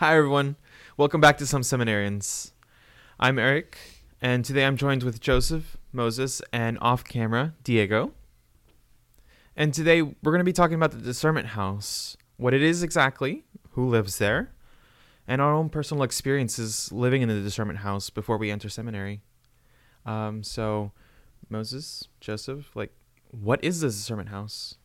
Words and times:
Hi, 0.00 0.16
everyone. 0.16 0.56
Welcome 0.96 1.20
back 1.20 1.36
to 1.36 1.46
Some 1.46 1.60
Seminarians. 1.60 2.52
I'm 3.18 3.38
Eric, 3.38 3.76
and 4.22 4.42
today 4.42 4.64
I'm 4.64 4.78
joined 4.78 5.02
with 5.02 5.20
Joseph, 5.20 5.76
Moses, 5.92 6.40
and 6.54 6.78
off 6.80 7.04
camera, 7.04 7.52
Diego. 7.64 8.14
And 9.54 9.74
today 9.74 10.00
we're 10.00 10.14
going 10.22 10.38
to 10.38 10.44
be 10.44 10.54
talking 10.54 10.76
about 10.76 10.92
the 10.92 11.02
discernment 11.02 11.48
house, 11.48 12.16
what 12.38 12.54
it 12.54 12.62
is 12.62 12.82
exactly, 12.82 13.44
who 13.72 13.86
lives 13.90 14.16
there, 14.16 14.54
and 15.28 15.42
our 15.42 15.52
own 15.52 15.68
personal 15.68 16.02
experiences 16.02 16.90
living 16.90 17.20
in 17.20 17.28
the 17.28 17.42
discernment 17.42 17.80
house 17.80 18.08
before 18.08 18.38
we 18.38 18.50
enter 18.50 18.70
seminary. 18.70 19.20
Um, 20.06 20.42
so, 20.42 20.92
Moses, 21.50 22.08
Joseph, 22.22 22.74
like, 22.74 22.94
what 23.32 23.62
is 23.62 23.82
the 23.82 23.88
discernment 23.88 24.30
house? 24.30 24.76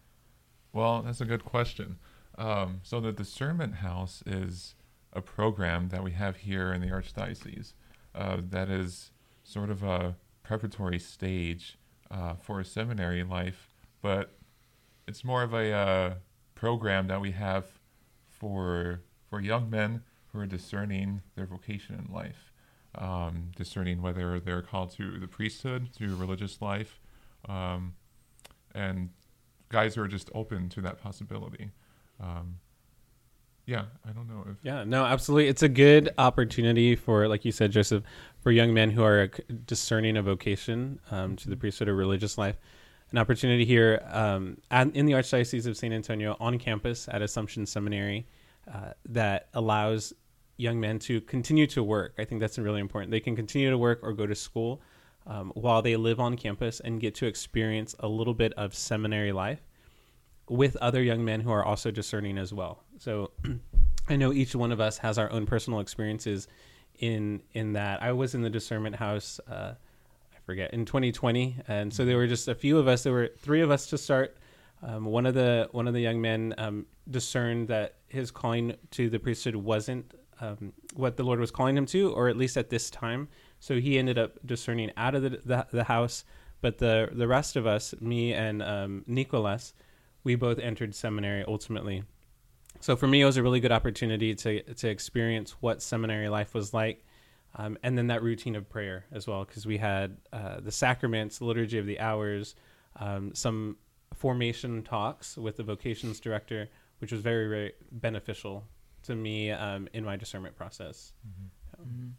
Well, 0.73 1.03
that's 1.03 1.21
a 1.21 1.25
good 1.25 1.45
question. 1.45 1.99
Um, 2.37 2.81
so 2.83 2.99
the 2.99 3.13
discernment 3.13 3.75
house 3.75 4.21
is 4.25 4.75
a 5.15 5.21
program 5.21 5.89
that 5.89 6.03
we 6.03 6.11
have 6.11 6.37
here 6.37 6.73
in 6.73 6.81
the 6.81 6.87
archdiocese 6.87 7.73
uh, 8.13 8.37
that 8.49 8.69
is 8.69 9.11
sort 9.43 9.69
of 9.69 9.81
a 9.83 10.15
preparatory 10.43 10.99
stage 10.99 11.77
uh, 12.11 12.33
for 12.35 12.59
a 12.59 12.65
seminary 12.65 13.23
life, 13.23 13.73
but 14.01 14.37
it's 15.07 15.23
more 15.23 15.43
of 15.43 15.53
a 15.53 15.71
uh, 15.71 16.13
program 16.53 17.07
that 17.07 17.21
we 17.21 17.31
have 17.31 17.65
for 18.27 19.01
for 19.29 19.41
young 19.41 19.69
men 19.69 20.03
who 20.31 20.39
are 20.39 20.45
discerning 20.45 21.21
their 21.35 21.45
vocation 21.45 21.95
in 21.95 22.13
life, 22.13 22.51
um, 22.95 23.51
discerning 23.55 24.01
whether 24.01 24.39
they're 24.39 24.61
called 24.61 24.91
to 24.91 25.19
the 25.19 25.27
priesthood, 25.27 25.89
to 25.97 26.15
religious 26.15 26.61
life, 26.61 26.99
um, 27.49 27.93
and 28.73 29.09
guys 29.69 29.95
who 29.95 30.01
are 30.01 30.07
just 30.07 30.29
open 30.35 30.69
to 30.69 30.81
that 30.81 31.01
possibility. 31.01 31.71
Um, 32.19 32.59
yeah, 33.65 33.85
I 34.07 34.11
don't 34.11 34.27
know 34.27 34.45
if 34.49 34.57
Yeah, 34.61 34.83
no, 34.83 35.05
absolutely. 35.05 35.47
It's 35.47 35.63
a 35.63 35.69
good 35.69 36.11
opportunity 36.17 36.95
for, 36.95 37.27
like 37.27 37.45
you 37.45 37.51
said, 37.51 37.71
Joseph, 37.71 38.03
for 38.41 38.51
young 38.51 38.73
men 38.73 38.91
who 38.91 39.03
are 39.03 39.27
discerning 39.65 40.17
a 40.17 40.21
vocation 40.21 40.99
um, 41.09 41.35
to 41.37 41.49
the 41.49 41.57
priesthood 41.57 41.89
or 41.89 41.95
religious 41.95 42.37
life. 42.37 42.57
An 43.11 43.17
opportunity 43.17 43.65
here 43.65 44.03
um, 44.11 44.57
at, 44.69 44.95
in 44.95 45.05
the 45.05 45.13
Archdiocese 45.13 45.65
of 45.65 45.77
San 45.77 45.93
Antonio 45.93 46.37
on 46.39 46.59
campus 46.59 47.07
at 47.11 47.21
Assumption 47.21 47.65
Seminary 47.65 48.27
uh, 48.71 48.91
that 49.05 49.49
allows 49.53 50.13
young 50.57 50.79
men 50.79 50.99
to 50.99 51.21
continue 51.21 51.67
to 51.67 51.83
work. 51.83 52.13
I 52.17 52.25
think 52.25 52.41
that's 52.41 52.57
really 52.57 52.81
important. 52.81 53.11
They 53.11 53.19
can 53.19 53.35
continue 53.35 53.69
to 53.69 53.77
work 53.77 53.99
or 54.03 54.13
go 54.13 54.25
to 54.25 54.35
school 54.35 54.81
um, 55.27 55.51
while 55.55 55.81
they 55.81 55.95
live 55.95 56.19
on 56.19 56.37
campus 56.37 56.79
and 56.79 56.99
get 56.99 57.15
to 57.15 57.25
experience 57.25 57.95
a 57.99 58.07
little 58.07 58.33
bit 58.33 58.53
of 58.53 58.75
seminary 58.75 59.31
life 59.31 59.61
with 60.47 60.75
other 60.77 61.01
young 61.01 61.25
men 61.25 61.41
who 61.41 61.51
are 61.51 61.65
also 61.65 61.89
discerning 61.89 62.37
as 62.37 62.53
well. 62.53 62.83
So 62.99 63.31
I 64.09 64.15
know 64.15 64.31
each 64.33 64.55
one 64.55 64.71
of 64.71 64.79
us 64.79 64.97
has 64.99 65.17
our 65.17 65.31
own 65.31 65.45
personal 65.45 65.79
experiences 65.79 66.47
in 66.99 67.41
in 67.53 67.73
that. 67.73 68.01
I 68.01 68.11
was 68.13 68.35
in 68.35 68.41
the 68.41 68.49
discernment 68.49 68.95
house 68.95 69.39
uh, 69.49 69.73
I 70.33 70.39
forget 70.45 70.73
in 70.73 70.85
2020 70.85 71.57
and 71.67 71.93
so 71.93 72.05
there 72.05 72.17
were 72.17 72.27
just 72.27 72.47
a 72.47 72.55
few 72.55 72.77
of 72.77 72.87
us 72.87 73.03
there 73.03 73.13
were 73.13 73.31
three 73.39 73.61
of 73.61 73.71
us 73.71 73.87
to 73.87 73.97
start 73.97 74.37
um, 74.83 75.05
one 75.05 75.25
of 75.25 75.33
the 75.33 75.67
one 75.71 75.87
of 75.87 75.93
the 75.93 76.01
young 76.01 76.21
men 76.21 76.53
um, 76.57 76.85
discerned 77.09 77.67
that 77.69 77.95
his 78.07 78.31
calling 78.31 78.75
to 78.91 79.09
the 79.09 79.19
priesthood 79.19 79.55
wasn't 79.55 80.13
um, 80.41 80.73
what 80.93 81.17
the 81.17 81.23
Lord 81.23 81.39
was 81.39 81.51
calling 81.51 81.77
him 81.77 81.85
to, 81.87 82.11
or 82.11 82.27
at 82.27 82.37
least 82.37 82.57
at 82.57 82.69
this 82.69 82.89
time. 82.89 83.27
So 83.59 83.79
he 83.79 83.97
ended 83.97 84.17
up 84.17 84.37
discerning 84.45 84.91
out 84.97 85.15
of 85.15 85.23
the 85.23 85.41
the, 85.45 85.67
the 85.71 85.83
house. 85.83 86.23
But 86.61 86.77
the 86.77 87.09
the 87.11 87.27
rest 87.27 87.55
of 87.55 87.67
us, 87.67 87.93
me 87.99 88.33
and 88.33 88.61
um, 88.63 89.03
Nicolas, 89.07 89.73
we 90.23 90.35
both 90.35 90.59
entered 90.59 90.95
seminary 90.95 91.43
ultimately. 91.47 92.03
So 92.85 92.95
for 92.95 93.07
me, 93.07 93.21
it 93.21 93.25
was 93.25 93.35
a 93.35 93.41
really 93.41 93.59
good 93.59 93.71
opportunity 93.71 94.35
to 94.35 94.61
to 94.61 94.87
experience 94.87 95.55
what 95.59 95.81
seminary 95.81 96.29
life 96.29 96.53
was 96.53 96.71
like, 96.71 97.03
um, 97.55 97.79
and 97.81 97.97
then 97.97 98.05
that 98.07 98.21
routine 98.21 98.55
of 98.55 98.69
prayer 98.69 99.05
as 99.11 99.25
well, 99.25 99.43
because 99.43 99.65
we 99.65 99.79
had 99.79 100.17
uh, 100.31 100.59
the 100.59 100.71
sacraments, 100.71 101.39
the 101.39 101.45
liturgy 101.45 101.79
of 101.79 101.87
the 101.87 101.99
hours, 101.99 102.53
um, 102.97 103.33
some 103.33 103.77
formation 104.13 104.83
talks 104.83 105.35
with 105.35 105.57
the 105.57 105.63
vocations 105.63 106.19
director, 106.19 106.69
which 106.99 107.11
was 107.11 107.21
very 107.21 107.49
very 107.49 107.73
beneficial 107.91 108.63
to 109.01 109.15
me 109.15 109.49
um, 109.49 109.87
in 109.93 110.05
my 110.05 110.15
discernment 110.15 110.55
process. 110.55 111.13
Mm-hmm. 111.27 111.81
Mm-hmm. 111.81 112.09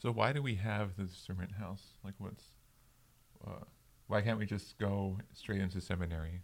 So 0.00 0.10
why 0.10 0.32
do 0.32 0.42
we 0.42 0.56
have 0.56 0.96
the 0.96 1.04
discernment 1.04 1.52
house? 1.52 1.84
Like, 2.02 2.14
what's 2.18 2.42
uh, 3.46 3.62
why 4.08 4.22
can't 4.22 4.40
we 4.40 4.46
just 4.46 4.76
go 4.78 5.18
straight 5.34 5.60
into 5.60 5.80
seminary? 5.80 6.42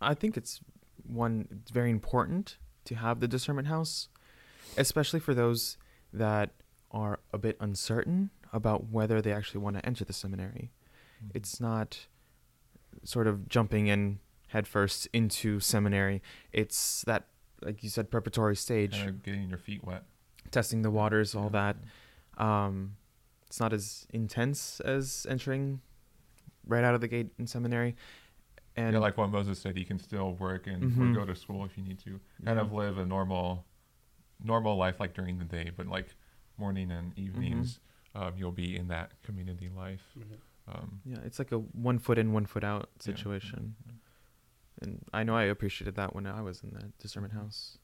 I 0.00 0.14
think 0.14 0.38
it's 0.38 0.62
one 1.06 1.48
it's 1.50 1.70
very 1.70 1.90
important 1.90 2.56
to 2.90 2.96
have 2.96 3.20
the 3.20 3.28
discernment 3.28 3.68
house, 3.68 4.08
especially 4.76 5.20
for 5.20 5.32
those 5.32 5.78
that 6.12 6.50
are 6.90 7.20
a 7.32 7.38
bit 7.38 7.56
uncertain 7.60 8.30
about 8.52 8.90
whether 8.90 9.22
they 9.22 9.32
actually 9.32 9.60
want 9.60 9.76
to 9.76 9.86
enter 9.86 10.04
the 10.04 10.12
seminary. 10.12 10.72
Mm-hmm. 11.24 11.36
It's 11.36 11.60
not 11.60 12.08
sort 13.04 13.28
of 13.28 13.48
jumping 13.48 13.86
in 13.86 14.18
headfirst 14.48 15.06
into 15.12 15.60
seminary. 15.60 16.20
It's 16.52 17.02
that, 17.02 17.26
like 17.62 17.84
you 17.84 17.90
said, 17.90 18.10
preparatory 18.10 18.56
stage. 18.56 18.94
Kind 18.94 19.08
of 19.08 19.22
getting 19.22 19.48
your 19.48 19.58
feet 19.58 19.84
wet. 19.84 20.02
Testing 20.50 20.82
the 20.82 20.90
waters, 20.90 21.36
all 21.36 21.50
that. 21.50 21.76
Um, 22.38 22.96
it's 23.46 23.60
not 23.60 23.72
as 23.72 24.08
intense 24.12 24.80
as 24.80 25.28
entering 25.30 25.80
right 26.66 26.82
out 26.82 26.96
of 26.96 27.00
the 27.00 27.08
gate 27.08 27.28
in 27.38 27.46
seminary. 27.46 27.94
And 28.76 28.94
yeah, 28.94 28.98
like 28.98 29.16
what 29.16 29.30
Moses 29.30 29.58
said, 29.58 29.76
you 29.76 29.84
can 29.84 29.98
still 29.98 30.34
work 30.34 30.66
and 30.66 30.82
mm-hmm. 30.82 31.14
go 31.14 31.24
to 31.24 31.34
school 31.34 31.64
if 31.64 31.76
you 31.76 31.82
need 31.82 31.98
to. 32.00 32.20
Kind 32.44 32.56
yeah. 32.56 32.60
of 32.60 32.72
live 32.72 32.98
a 32.98 33.04
normal, 33.04 33.64
normal 34.42 34.76
life 34.76 35.00
like 35.00 35.14
during 35.14 35.38
the 35.38 35.44
day, 35.44 35.70
but 35.76 35.86
like 35.86 36.14
morning 36.56 36.90
and 36.90 37.16
evenings, 37.18 37.80
mm-hmm. 38.14 38.28
um, 38.28 38.34
you'll 38.36 38.52
be 38.52 38.76
in 38.76 38.88
that 38.88 39.12
community 39.22 39.68
life. 39.76 40.02
Mm-hmm. 40.18 40.34
Um, 40.72 41.00
yeah, 41.04 41.18
it's 41.24 41.38
like 41.38 41.52
a 41.52 41.58
one 41.58 41.98
foot 41.98 42.18
in, 42.18 42.32
one 42.32 42.46
foot 42.46 42.62
out 42.62 42.90
situation. 43.00 43.74
Yeah. 43.86 43.92
And 44.82 45.04
I 45.12 45.24
know 45.24 45.36
I 45.36 45.44
appreciated 45.44 45.96
that 45.96 46.14
when 46.14 46.26
I 46.26 46.42
was 46.42 46.62
in 46.62 46.70
the 46.70 46.92
discernment 46.98 47.34
house. 47.34 47.78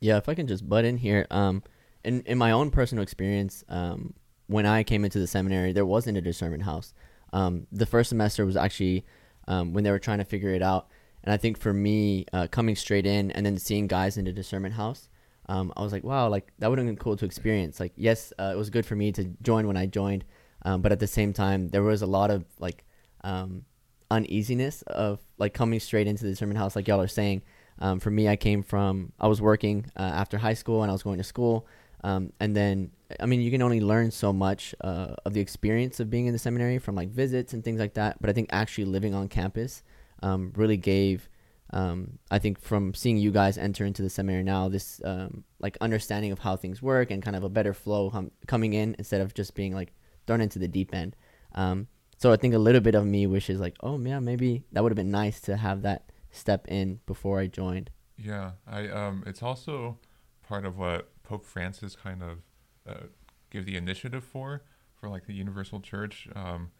Yeah, 0.00 0.16
if 0.16 0.28
I 0.28 0.34
can 0.34 0.46
just 0.46 0.68
butt 0.68 0.84
in 0.84 0.96
here, 0.96 1.26
um, 1.30 1.62
in 2.04 2.22
in 2.22 2.38
my 2.38 2.52
own 2.52 2.70
personal 2.70 3.02
experience, 3.02 3.64
um, 3.68 4.14
when 4.46 4.64
I 4.64 4.82
came 4.82 5.04
into 5.04 5.18
the 5.18 5.26
seminary, 5.26 5.72
there 5.72 5.84
wasn't 5.84 6.16
a 6.16 6.20
discernment 6.20 6.62
house. 6.62 6.94
Um, 7.32 7.66
the 7.70 7.86
first 7.86 8.08
semester 8.08 8.46
was 8.46 8.56
actually 8.56 9.04
um, 9.50 9.72
when 9.74 9.82
they 9.82 9.90
were 9.90 9.98
trying 9.98 10.18
to 10.18 10.24
figure 10.24 10.50
it 10.50 10.62
out. 10.62 10.88
And 11.24 11.32
I 11.32 11.36
think 11.36 11.58
for 11.58 11.72
me, 11.72 12.24
uh, 12.32 12.46
coming 12.50 12.76
straight 12.76 13.04
in 13.04 13.30
and 13.32 13.44
then 13.44 13.58
seeing 13.58 13.88
guys 13.88 14.16
in 14.16 14.24
the 14.24 14.32
discernment 14.32 14.74
house, 14.74 15.08
um, 15.48 15.72
I 15.76 15.82
was 15.82 15.92
like, 15.92 16.04
wow, 16.04 16.28
like 16.28 16.52
that 16.60 16.70
would 16.70 16.78
have 16.78 16.86
been 16.86 16.96
cool 16.96 17.16
to 17.16 17.24
experience. 17.24 17.80
Like, 17.80 17.92
yes, 17.96 18.32
uh, 18.38 18.52
it 18.54 18.56
was 18.56 18.70
good 18.70 18.86
for 18.86 18.94
me 18.94 19.10
to 19.12 19.24
join 19.42 19.66
when 19.66 19.76
I 19.76 19.86
joined, 19.86 20.24
um, 20.64 20.80
but 20.80 20.92
at 20.92 21.00
the 21.00 21.08
same 21.08 21.32
time, 21.32 21.68
there 21.70 21.82
was 21.82 22.02
a 22.02 22.06
lot 22.06 22.30
of 22.30 22.44
like 22.60 22.84
um, 23.24 23.64
uneasiness 24.10 24.82
of 24.82 25.18
like 25.36 25.52
coming 25.52 25.80
straight 25.80 26.06
into 26.06 26.22
the 26.24 26.30
discernment 26.30 26.58
house, 26.58 26.76
like 26.76 26.86
y'all 26.86 27.00
are 27.00 27.08
saying. 27.08 27.42
Um, 27.80 27.98
for 27.98 28.10
me, 28.10 28.28
I 28.28 28.36
came 28.36 28.62
from 28.62 29.12
I 29.18 29.26
was 29.26 29.40
working 29.42 29.86
uh, 29.96 30.02
after 30.02 30.38
high 30.38 30.54
school 30.54 30.82
and 30.82 30.90
I 30.90 30.92
was 30.92 31.02
going 31.02 31.18
to 31.18 31.24
school, 31.24 31.66
um, 32.02 32.32
and 32.40 32.56
then 32.56 32.90
I 33.18 33.26
mean, 33.26 33.40
you 33.40 33.50
can 33.50 33.62
only 33.62 33.80
learn 33.80 34.10
so 34.10 34.32
much 34.32 34.74
uh, 34.82 35.14
of 35.24 35.32
the 35.32 35.40
experience 35.40 35.98
of 35.98 36.10
being 36.10 36.26
in 36.26 36.32
the 36.32 36.38
seminary 36.38 36.78
from 36.78 36.94
like 36.94 37.08
visits 37.08 37.52
and 37.52 37.64
things 37.64 37.80
like 37.80 37.94
that. 37.94 38.20
But 38.20 38.30
I 38.30 38.32
think 38.32 38.50
actually 38.52 38.84
living 38.84 39.14
on 39.14 39.28
campus 39.28 39.82
um, 40.22 40.52
really 40.54 40.76
gave, 40.76 41.28
um, 41.72 42.18
I 42.30 42.38
think, 42.38 42.60
from 42.60 42.94
seeing 42.94 43.16
you 43.16 43.32
guys 43.32 43.58
enter 43.58 43.84
into 43.84 44.02
the 44.02 44.10
seminary 44.10 44.44
now, 44.44 44.68
this 44.68 45.00
um, 45.04 45.44
like 45.58 45.76
understanding 45.80 46.30
of 46.30 46.38
how 46.38 46.56
things 46.56 46.80
work 46.80 47.10
and 47.10 47.22
kind 47.22 47.36
of 47.36 47.42
a 47.42 47.48
better 47.48 47.74
flow 47.74 48.10
hum- 48.10 48.30
coming 48.46 48.74
in 48.74 48.94
instead 48.98 49.20
of 49.20 49.34
just 49.34 49.54
being 49.54 49.74
like 49.74 49.92
thrown 50.26 50.40
into 50.40 50.58
the 50.58 50.68
deep 50.68 50.94
end. 50.94 51.16
Um, 51.54 51.88
so 52.16 52.32
I 52.32 52.36
think 52.36 52.54
a 52.54 52.58
little 52.58 52.82
bit 52.82 52.94
of 52.94 53.06
me 53.06 53.26
wishes 53.26 53.58
like, 53.58 53.76
oh 53.80 53.96
man, 53.96 54.24
maybe 54.24 54.62
that 54.72 54.82
would 54.82 54.92
have 54.92 54.96
been 54.96 55.10
nice 55.10 55.40
to 55.42 55.56
have 55.56 55.82
that 55.82 56.10
step 56.30 56.68
in 56.68 57.00
before 57.06 57.40
I 57.40 57.46
joined. 57.46 57.90
Yeah, 58.16 58.52
I 58.68 58.88
um, 58.88 59.24
it's 59.26 59.42
also 59.42 59.98
part 60.46 60.66
of 60.66 60.76
what 60.76 61.08
Pope 61.30 61.46
Francis 61.46 61.94
kind 61.94 62.24
of 62.24 62.38
uh, 62.88 63.06
give 63.50 63.64
the 63.64 63.76
initiative 63.76 64.24
for 64.24 64.64
for 64.96 65.08
like 65.08 65.26
the 65.28 65.32
universal 65.32 65.78
church 65.78 66.28
um, 66.34 66.72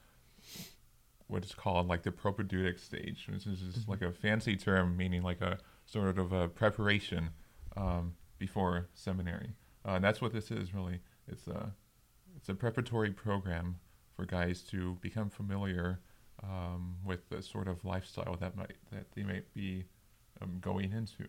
what 1.29 1.45
is 1.45 1.55
called 1.55 1.87
like 1.87 2.03
the 2.03 2.11
propedeutic 2.11 2.81
stage. 2.81 3.29
Which 3.33 3.47
is 3.47 3.61
just 3.61 3.83
mm-hmm. 3.83 3.93
like 3.93 4.03
a 4.03 4.11
fancy 4.11 4.57
term 4.57 4.97
meaning 4.97 5.23
like 5.23 5.41
a 5.41 5.59
sort 5.87 6.19
of 6.19 6.33
a 6.33 6.49
preparation 6.49 7.31
um, 7.77 8.15
before 8.39 8.89
seminary. 8.93 9.53
Uh, 9.87 9.93
and 9.93 10.05
that's 10.05 10.21
what 10.21 10.33
this 10.33 10.51
is 10.51 10.75
really. 10.75 10.99
It's 11.29 11.47
a 11.47 11.73
it's 12.37 12.49
a 12.49 12.55
preparatory 12.55 13.13
program 13.13 13.77
for 14.17 14.27
guys 14.27 14.63
to 14.63 14.99
become 15.01 15.31
familiar 15.31 16.01
um, 16.43 16.97
with 17.05 17.29
the 17.29 17.41
sort 17.41 17.69
of 17.69 17.85
lifestyle 17.85 18.37
that 18.41 18.57
might 18.57 18.79
that 18.91 19.13
they 19.15 19.23
might 19.23 19.55
be 19.55 19.85
um, 20.43 20.57
going 20.61 20.91
into 20.91 21.29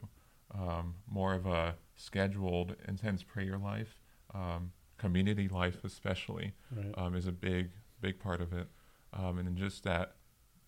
um, 0.53 0.95
more 1.09 1.33
of 1.33 1.45
a 1.45 1.75
scheduled 1.95 2.75
intense 2.87 3.23
prayer 3.23 3.57
life 3.57 3.99
um, 4.33 4.71
community 4.97 5.47
life 5.47 5.83
especially 5.83 6.53
right. 6.75 6.93
um, 6.97 7.15
is 7.15 7.27
a 7.27 7.31
big 7.31 7.69
big 8.01 8.19
part 8.19 8.41
of 8.41 8.53
it 8.53 8.67
um, 9.13 9.37
and 9.37 9.47
then 9.47 9.55
just 9.55 9.83
that 9.83 10.15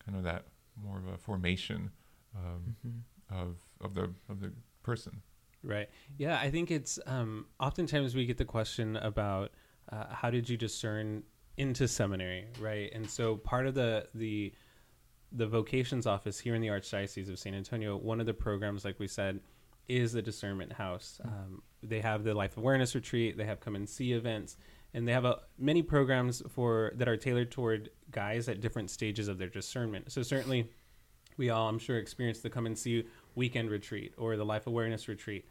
kind 0.04 0.18
of 0.18 0.24
that 0.24 0.46
more 0.82 0.98
of 0.98 1.08
a 1.08 1.18
formation 1.18 1.92
um, 2.36 2.76
mm-hmm. 2.86 3.42
of 3.42 3.58
of 3.82 3.94
the 3.94 4.10
of 4.30 4.40
the 4.40 4.52
person 4.82 5.22
Right. 5.64 5.90
Yeah, 6.18 6.40
I 6.40 6.52
think 6.52 6.72
it's 6.72 7.00
um, 7.06 7.46
oftentimes 7.60 8.16
we 8.16 8.26
get 8.26 8.38
the 8.38 8.46
question 8.46 8.98
about 8.98 9.52
uh, 9.92 10.06
how 10.10 10.30
did 10.30 10.50
you 10.50 10.58
discern 10.58 11.24
into 11.58 11.88
seminary, 11.88 12.48
right? 12.60 12.92
And 12.94 13.10
so 13.10 13.38
part 13.38 13.66
of 13.66 13.74
the 13.74 14.08
the 14.14 14.54
the 15.32 15.48
vocations 15.48 16.06
office 16.06 16.38
here 16.38 16.54
in 16.54 16.62
the 16.62 16.68
Archdiocese 16.68 17.30
of 17.30 17.40
San 17.40 17.56
Antonio, 17.56 17.98
one 17.98 18.20
of 18.20 18.26
the 18.26 18.34
programs, 18.34 18.86
like 18.86 19.00
we 19.00 19.08
said, 19.08 19.40
is 19.88 20.14
the 20.14 20.22
Discernment 20.22 20.74
House. 20.74 21.20
Um, 21.24 21.62
they 21.82 22.00
have 22.00 22.24
the 22.24 22.34
Life 22.34 22.58
Awareness 22.58 22.96
Retreat, 22.96 23.38
they 23.38 23.46
have 23.46 23.60
come 23.60 23.76
and 23.76 23.88
see 23.88 24.14
events, 24.14 24.58
and 24.94 25.08
they 25.08 25.12
have 25.12 25.26
a, 25.26 25.40
many 25.58 25.82
programs 25.82 26.42
for 26.50 26.94
that 26.96 27.08
are 27.08 27.18
tailored 27.18 27.52
toward 27.52 27.90
guys 28.12 28.48
at 28.48 28.62
different 28.62 28.90
stages 28.90 29.28
of 29.28 29.38
their 29.38 29.50
discernment. 29.50 30.12
So 30.12 30.22
certainly, 30.22 30.70
we 31.38 31.50
all, 31.50 31.68
I'm 31.68 31.80
sure, 31.80 31.98
experienced 31.98 32.44
the 32.44 32.50
come 32.50 32.66
and 32.66 32.78
see 32.78 33.06
weekend 33.36 33.70
retreat 33.70 34.14
or 34.18 34.38
the 34.38 34.46
Life 34.46 34.68
Awareness 34.68 35.08
Retreat. 35.08 35.46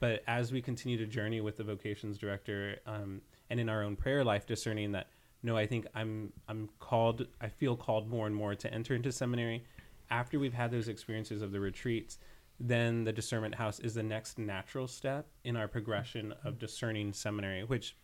But 0.00 0.22
as 0.26 0.52
we 0.52 0.60
continue 0.60 0.98
to 0.98 1.06
journey 1.06 1.40
with 1.40 1.56
the 1.56 1.64
vocations 1.64 2.18
director 2.18 2.78
um, 2.86 3.20
and 3.48 3.60
in 3.60 3.68
our 3.68 3.82
own 3.82 3.96
prayer 3.96 4.24
life, 4.24 4.46
discerning 4.46 4.92
that 4.92 5.08
no, 5.42 5.56
I 5.56 5.66
think 5.66 5.86
I'm 5.94 6.32
I'm 6.48 6.68
called. 6.80 7.26
I 7.40 7.48
feel 7.48 7.76
called 7.76 8.08
more 8.08 8.26
and 8.26 8.34
more 8.34 8.54
to 8.54 8.72
enter 8.74 8.94
into 8.94 9.12
seminary. 9.12 9.64
After 10.10 10.38
we've 10.38 10.54
had 10.54 10.70
those 10.70 10.88
experiences 10.88 11.42
of 11.42 11.52
the 11.52 11.60
retreats, 11.60 12.18
then 12.58 13.04
the 13.04 13.12
discernment 13.12 13.54
house 13.56 13.78
is 13.80 13.94
the 13.94 14.02
next 14.02 14.38
natural 14.38 14.86
step 14.86 15.28
in 15.44 15.56
our 15.56 15.68
progression 15.68 16.34
of 16.44 16.58
discerning 16.58 17.12
seminary. 17.12 17.64
Which 17.64 17.96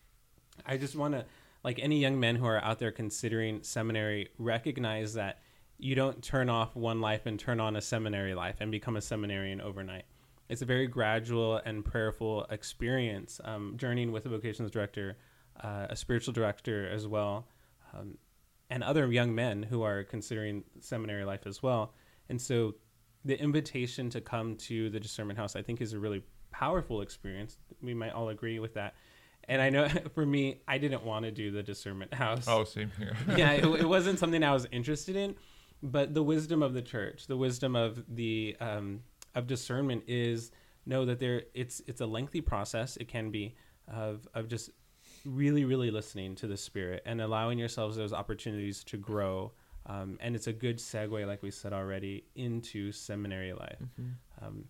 I 0.66 0.76
just 0.76 0.96
want 0.96 1.14
to, 1.14 1.24
like 1.64 1.78
any 1.78 1.98
young 2.00 2.20
men 2.20 2.36
who 2.36 2.46
are 2.46 2.62
out 2.62 2.78
there 2.78 2.92
considering 2.92 3.62
seminary, 3.62 4.28
recognize 4.38 5.14
that 5.14 5.40
you 5.78 5.94
don't 5.94 6.22
turn 6.22 6.48
off 6.48 6.76
one 6.76 7.00
life 7.00 7.26
and 7.26 7.38
turn 7.38 7.60
on 7.60 7.76
a 7.76 7.80
seminary 7.80 8.34
life 8.34 8.56
and 8.60 8.70
become 8.70 8.96
a 8.96 9.00
seminarian 9.00 9.60
overnight. 9.60 10.04
It's 10.48 10.62
a 10.62 10.66
very 10.66 10.86
gradual 10.86 11.56
and 11.64 11.84
prayerful 11.84 12.46
experience, 12.50 13.40
um, 13.44 13.74
journeying 13.76 14.12
with 14.12 14.26
a 14.26 14.28
vocations 14.28 14.70
director 14.70 15.16
uh, 15.60 15.86
a 15.90 15.96
spiritual 15.96 16.32
director 16.32 16.88
as 16.88 17.06
well, 17.06 17.46
um, 17.94 18.18
and 18.70 18.82
other 18.82 19.10
young 19.10 19.34
men 19.34 19.62
who 19.62 19.82
are 19.82 20.04
considering 20.04 20.64
seminary 20.80 21.24
life 21.24 21.46
as 21.46 21.62
well. 21.62 21.92
And 22.28 22.40
so 22.40 22.74
the 23.24 23.40
invitation 23.40 24.10
to 24.10 24.20
come 24.20 24.56
to 24.56 24.90
the 24.90 25.00
discernment 25.00 25.38
house, 25.38 25.56
I 25.56 25.62
think, 25.62 25.80
is 25.80 25.92
a 25.92 25.98
really 25.98 26.22
powerful 26.50 27.02
experience. 27.02 27.58
We 27.82 27.94
might 27.94 28.12
all 28.12 28.28
agree 28.28 28.58
with 28.58 28.74
that. 28.74 28.94
And 29.48 29.60
I 29.60 29.70
know 29.70 29.88
for 30.14 30.24
me, 30.24 30.60
I 30.68 30.78
didn't 30.78 31.04
want 31.04 31.24
to 31.24 31.30
do 31.30 31.50
the 31.50 31.62
discernment 31.62 32.14
house. 32.14 32.46
Oh, 32.48 32.64
same 32.64 32.90
here. 32.98 33.16
yeah, 33.36 33.52
it, 33.52 33.64
it, 33.64 33.84
wasn't 33.88 34.18
something 34.18 34.42
I 34.42 34.52
was 34.52 34.66
interested 34.70 35.16
in. 35.16 35.34
But 35.82 36.14
the 36.14 36.22
wisdom 36.22 36.62
of 36.62 36.74
the 36.74 36.82
church, 36.82 37.26
the 37.26 37.36
wisdom 37.36 37.74
of 37.74 38.04
the 38.08 38.56
um, 38.60 39.00
of 39.34 39.48
discernment 39.48 40.04
is 40.06 40.52
know 40.86 41.04
that 41.06 41.18
there 41.18 41.42
it's 41.54 41.82
it's 41.88 42.00
a 42.00 42.06
lengthy 42.06 42.40
process. 42.40 42.96
It 42.98 43.08
can 43.08 43.32
be 43.32 43.56
of 43.88 44.28
of 44.32 44.46
just 44.46 44.70
really, 45.24 45.64
really 45.64 45.90
listening 45.90 46.34
to 46.36 46.46
the 46.46 46.56
Spirit 46.56 47.02
and 47.04 47.20
allowing 47.20 47.58
yourselves 47.58 47.96
those 47.96 48.12
opportunities 48.12 48.84
to 48.84 48.96
grow. 48.96 49.52
Um, 49.86 50.18
and 50.20 50.36
it's 50.36 50.46
a 50.46 50.52
good 50.52 50.78
segue, 50.78 51.26
like 51.26 51.42
we 51.42 51.50
said 51.50 51.72
already, 51.72 52.24
into 52.34 52.92
seminary 52.92 53.52
life. 53.52 53.78
Mm-hmm. 53.82 54.44
Um, 54.44 54.64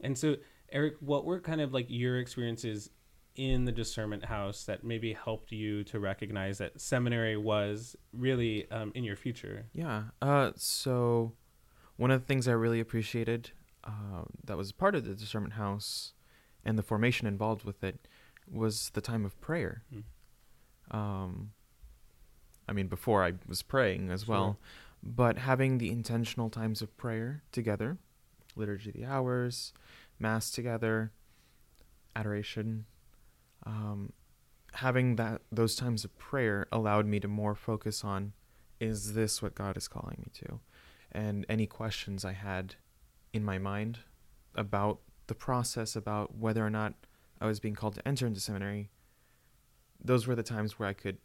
and 0.00 0.16
so, 0.16 0.36
Eric, 0.70 0.94
what 1.00 1.24
were 1.24 1.40
kind 1.40 1.60
of 1.60 1.72
like 1.72 1.86
your 1.88 2.18
experiences 2.18 2.90
in 3.36 3.64
the 3.64 3.72
discernment 3.72 4.24
house 4.24 4.64
that 4.64 4.82
maybe 4.82 5.12
helped 5.12 5.52
you 5.52 5.84
to 5.84 6.00
recognize 6.00 6.58
that 6.58 6.80
seminary 6.80 7.36
was 7.36 7.96
really 8.12 8.68
um, 8.70 8.92
in 8.94 9.04
your 9.04 9.16
future? 9.16 9.66
Yeah. 9.72 10.04
Uh, 10.20 10.52
so, 10.56 11.34
one 11.96 12.10
of 12.10 12.20
the 12.20 12.26
things 12.26 12.48
I 12.48 12.52
really 12.52 12.80
appreciated 12.80 13.52
uh, 13.84 14.24
that 14.44 14.56
was 14.56 14.72
part 14.72 14.94
of 14.94 15.04
the 15.04 15.14
discernment 15.14 15.54
house 15.54 16.12
and 16.64 16.76
the 16.76 16.82
formation 16.82 17.26
involved 17.26 17.64
with 17.64 17.82
it 17.82 18.08
was 18.50 18.90
the 18.94 19.00
time 19.00 19.24
of 19.24 19.40
prayer. 19.40 19.84
Mm. 19.94 20.02
Um, 20.90 21.50
I 22.68 22.72
mean, 22.72 22.88
before 22.88 23.24
I 23.24 23.34
was 23.46 23.62
praying 23.62 24.10
as 24.10 24.24
sure. 24.24 24.34
well, 24.34 24.58
but 25.02 25.38
having 25.38 25.78
the 25.78 25.90
intentional 25.90 26.50
times 26.50 26.82
of 26.82 26.96
prayer 26.96 27.42
together, 27.52 27.98
liturgy 28.56 28.90
of 28.90 28.96
the 28.96 29.04
hours, 29.04 29.72
mass 30.18 30.50
together, 30.50 31.12
adoration, 32.14 32.84
um, 33.64 34.12
having 34.74 35.16
that 35.16 35.42
those 35.50 35.76
times 35.76 36.04
of 36.04 36.16
prayer 36.18 36.66
allowed 36.70 37.06
me 37.06 37.20
to 37.20 37.28
more 37.28 37.54
focus 37.54 38.04
on, 38.04 38.32
is 38.80 39.14
this 39.14 39.40
what 39.40 39.54
God 39.54 39.76
is 39.76 39.88
calling 39.88 40.18
me 40.20 40.30
to, 40.46 40.60
and 41.12 41.46
any 41.48 41.66
questions 41.66 42.24
I 42.24 42.32
had 42.32 42.74
in 43.32 43.44
my 43.44 43.58
mind 43.58 44.00
about 44.54 45.00
the 45.26 45.34
process, 45.34 45.94
about 45.94 46.36
whether 46.36 46.64
or 46.64 46.70
not 46.70 46.94
I 47.40 47.46
was 47.46 47.60
being 47.60 47.74
called 47.74 47.94
to 47.94 48.08
enter 48.08 48.26
into 48.26 48.40
seminary, 48.40 48.90
those 50.02 50.26
were 50.26 50.34
the 50.34 50.42
times 50.42 50.78
where 50.78 50.88
I 50.88 50.92
could 50.92 51.18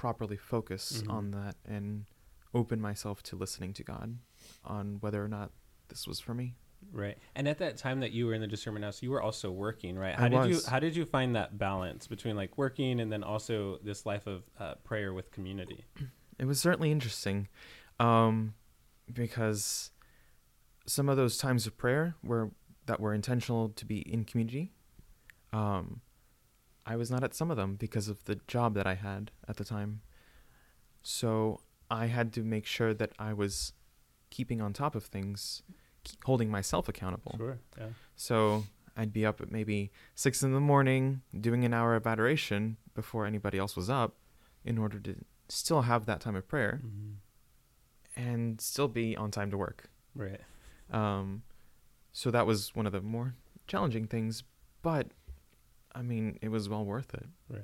properly 0.00 0.38
focus 0.38 1.02
mm-hmm. 1.02 1.10
on 1.10 1.30
that 1.30 1.56
and 1.68 2.06
open 2.54 2.80
myself 2.80 3.22
to 3.22 3.36
listening 3.36 3.74
to 3.74 3.84
God 3.84 4.16
on 4.64 4.96
whether 5.00 5.22
or 5.22 5.28
not 5.28 5.50
this 5.88 6.08
was 6.08 6.18
for 6.18 6.32
me. 6.32 6.54
Right. 6.90 7.18
And 7.36 7.46
at 7.46 7.58
that 7.58 7.76
time 7.76 8.00
that 8.00 8.10
you 8.10 8.24
were 8.24 8.32
in 8.32 8.40
the 8.40 8.46
discernment 8.46 8.82
house, 8.82 9.02
you 9.02 9.10
were 9.10 9.20
also 9.20 9.50
working, 9.50 9.98
right? 9.98 10.14
How 10.14 10.24
I 10.24 10.28
did 10.30 10.38
was. 10.38 10.48
you 10.48 10.70
how 10.70 10.78
did 10.80 10.96
you 10.96 11.04
find 11.04 11.36
that 11.36 11.58
balance 11.58 12.06
between 12.06 12.34
like 12.34 12.56
working 12.56 12.98
and 12.98 13.12
then 13.12 13.22
also 13.22 13.78
this 13.84 14.06
life 14.06 14.26
of 14.26 14.44
uh, 14.58 14.76
prayer 14.84 15.12
with 15.12 15.30
community? 15.32 15.84
It 16.38 16.46
was 16.46 16.58
certainly 16.58 16.90
interesting, 16.90 17.48
um, 17.98 18.54
because 19.12 19.90
some 20.86 21.10
of 21.10 21.18
those 21.18 21.36
times 21.36 21.66
of 21.66 21.76
prayer 21.76 22.14
were 22.24 22.52
that 22.86 23.00
were 23.00 23.12
intentional 23.12 23.68
to 23.68 23.84
be 23.84 23.98
in 23.98 24.24
community 24.24 24.72
um, 25.52 26.00
I 26.90 26.96
was 26.96 27.08
not 27.08 27.22
at 27.22 27.34
some 27.34 27.52
of 27.52 27.56
them 27.56 27.76
because 27.76 28.08
of 28.08 28.24
the 28.24 28.40
job 28.48 28.74
that 28.74 28.84
I 28.84 28.94
had 28.94 29.30
at 29.46 29.58
the 29.58 29.64
time. 29.64 30.00
So 31.02 31.60
I 31.88 32.06
had 32.06 32.32
to 32.32 32.42
make 32.42 32.66
sure 32.66 32.92
that 32.92 33.12
I 33.16 33.32
was 33.32 33.74
keeping 34.30 34.60
on 34.60 34.72
top 34.72 34.96
of 34.96 35.04
things, 35.04 35.62
holding 36.24 36.50
myself 36.50 36.88
accountable. 36.88 37.34
Sure. 37.36 37.58
Yeah. 37.78 37.90
So 38.16 38.64
I'd 38.96 39.12
be 39.12 39.24
up 39.24 39.40
at 39.40 39.52
maybe 39.52 39.92
six 40.16 40.42
in 40.42 40.52
the 40.52 40.58
morning 40.58 41.22
doing 41.40 41.64
an 41.64 41.72
hour 41.72 41.94
of 41.94 42.08
adoration 42.08 42.76
before 42.92 43.24
anybody 43.24 43.56
else 43.56 43.76
was 43.76 43.88
up 43.88 44.16
in 44.64 44.76
order 44.76 44.98
to 44.98 45.14
still 45.48 45.82
have 45.82 46.06
that 46.06 46.20
time 46.20 46.34
of 46.34 46.48
prayer 46.48 46.80
mm-hmm. 46.84 48.20
and 48.20 48.60
still 48.60 48.88
be 48.88 49.16
on 49.16 49.30
time 49.30 49.52
to 49.52 49.56
work. 49.56 49.90
Right. 50.16 50.40
Um, 50.90 51.42
so 52.10 52.32
that 52.32 52.48
was 52.48 52.74
one 52.74 52.86
of 52.86 52.92
the 52.92 53.00
more 53.00 53.36
challenging 53.68 54.08
things, 54.08 54.42
but 54.82 55.12
I 55.94 56.02
mean, 56.02 56.38
it 56.42 56.48
was 56.48 56.68
well 56.68 56.84
worth 56.84 57.14
it. 57.14 57.26
Right. 57.48 57.62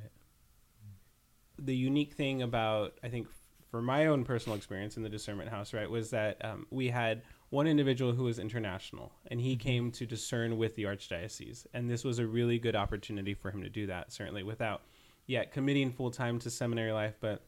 The 1.58 1.74
unique 1.74 2.14
thing 2.14 2.42
about, 2.42 2.98
I 3.02 3.08
think, 3.08 3.28
for 3.70 3.82
my 3.82 4.06
own 4.06 4.24
personal 4.24 4.56
experience 4.56 4.96
in 4.96 5.02
the 5.02 5.08
discernment 5.08 5.50
house, 5.50 5.72
right, 5.72 5.90
was 5.90 6.10
that 6.10 6.44
um, 6.44 6.66
we 6.70 6.88
had 6.88 7.22
one 7.50 7.66
individual 7.66 8.12
who 8.12 8.24
was 8.24 8.38
international, 8.38 9.12
and 9.28 9.40
he 9.40 9.52
mm-hmm. 9.52 9.60
came 9.60 9.90
to 9.92 10.06
discern 10.06 10.58
with 10.58 10.74
the 10.76 10.84
archdiocese, 10.84 11.66
and 11.72 11.88
this 11.88 12.04
was 12.04 12.18
a 12.18 12.26
really 12.26 12.58
good 12.58 12.76
opportunity 12.76 13.34
for 13.34 13.50
him 13.50 13.62
to 13.62 13.68
do 13.68 13.86
that. 13.86 14.12
Certainly, 14.12 14.42
without 14.42 14.82
yet 15.26 15.52
committing 15.52 15.92
full 15.92 16.10
time 16.10 16.38
to 16.40 16.50
seminary 16.50 16.92
life, 16.92 17.14
but 17.20 17.44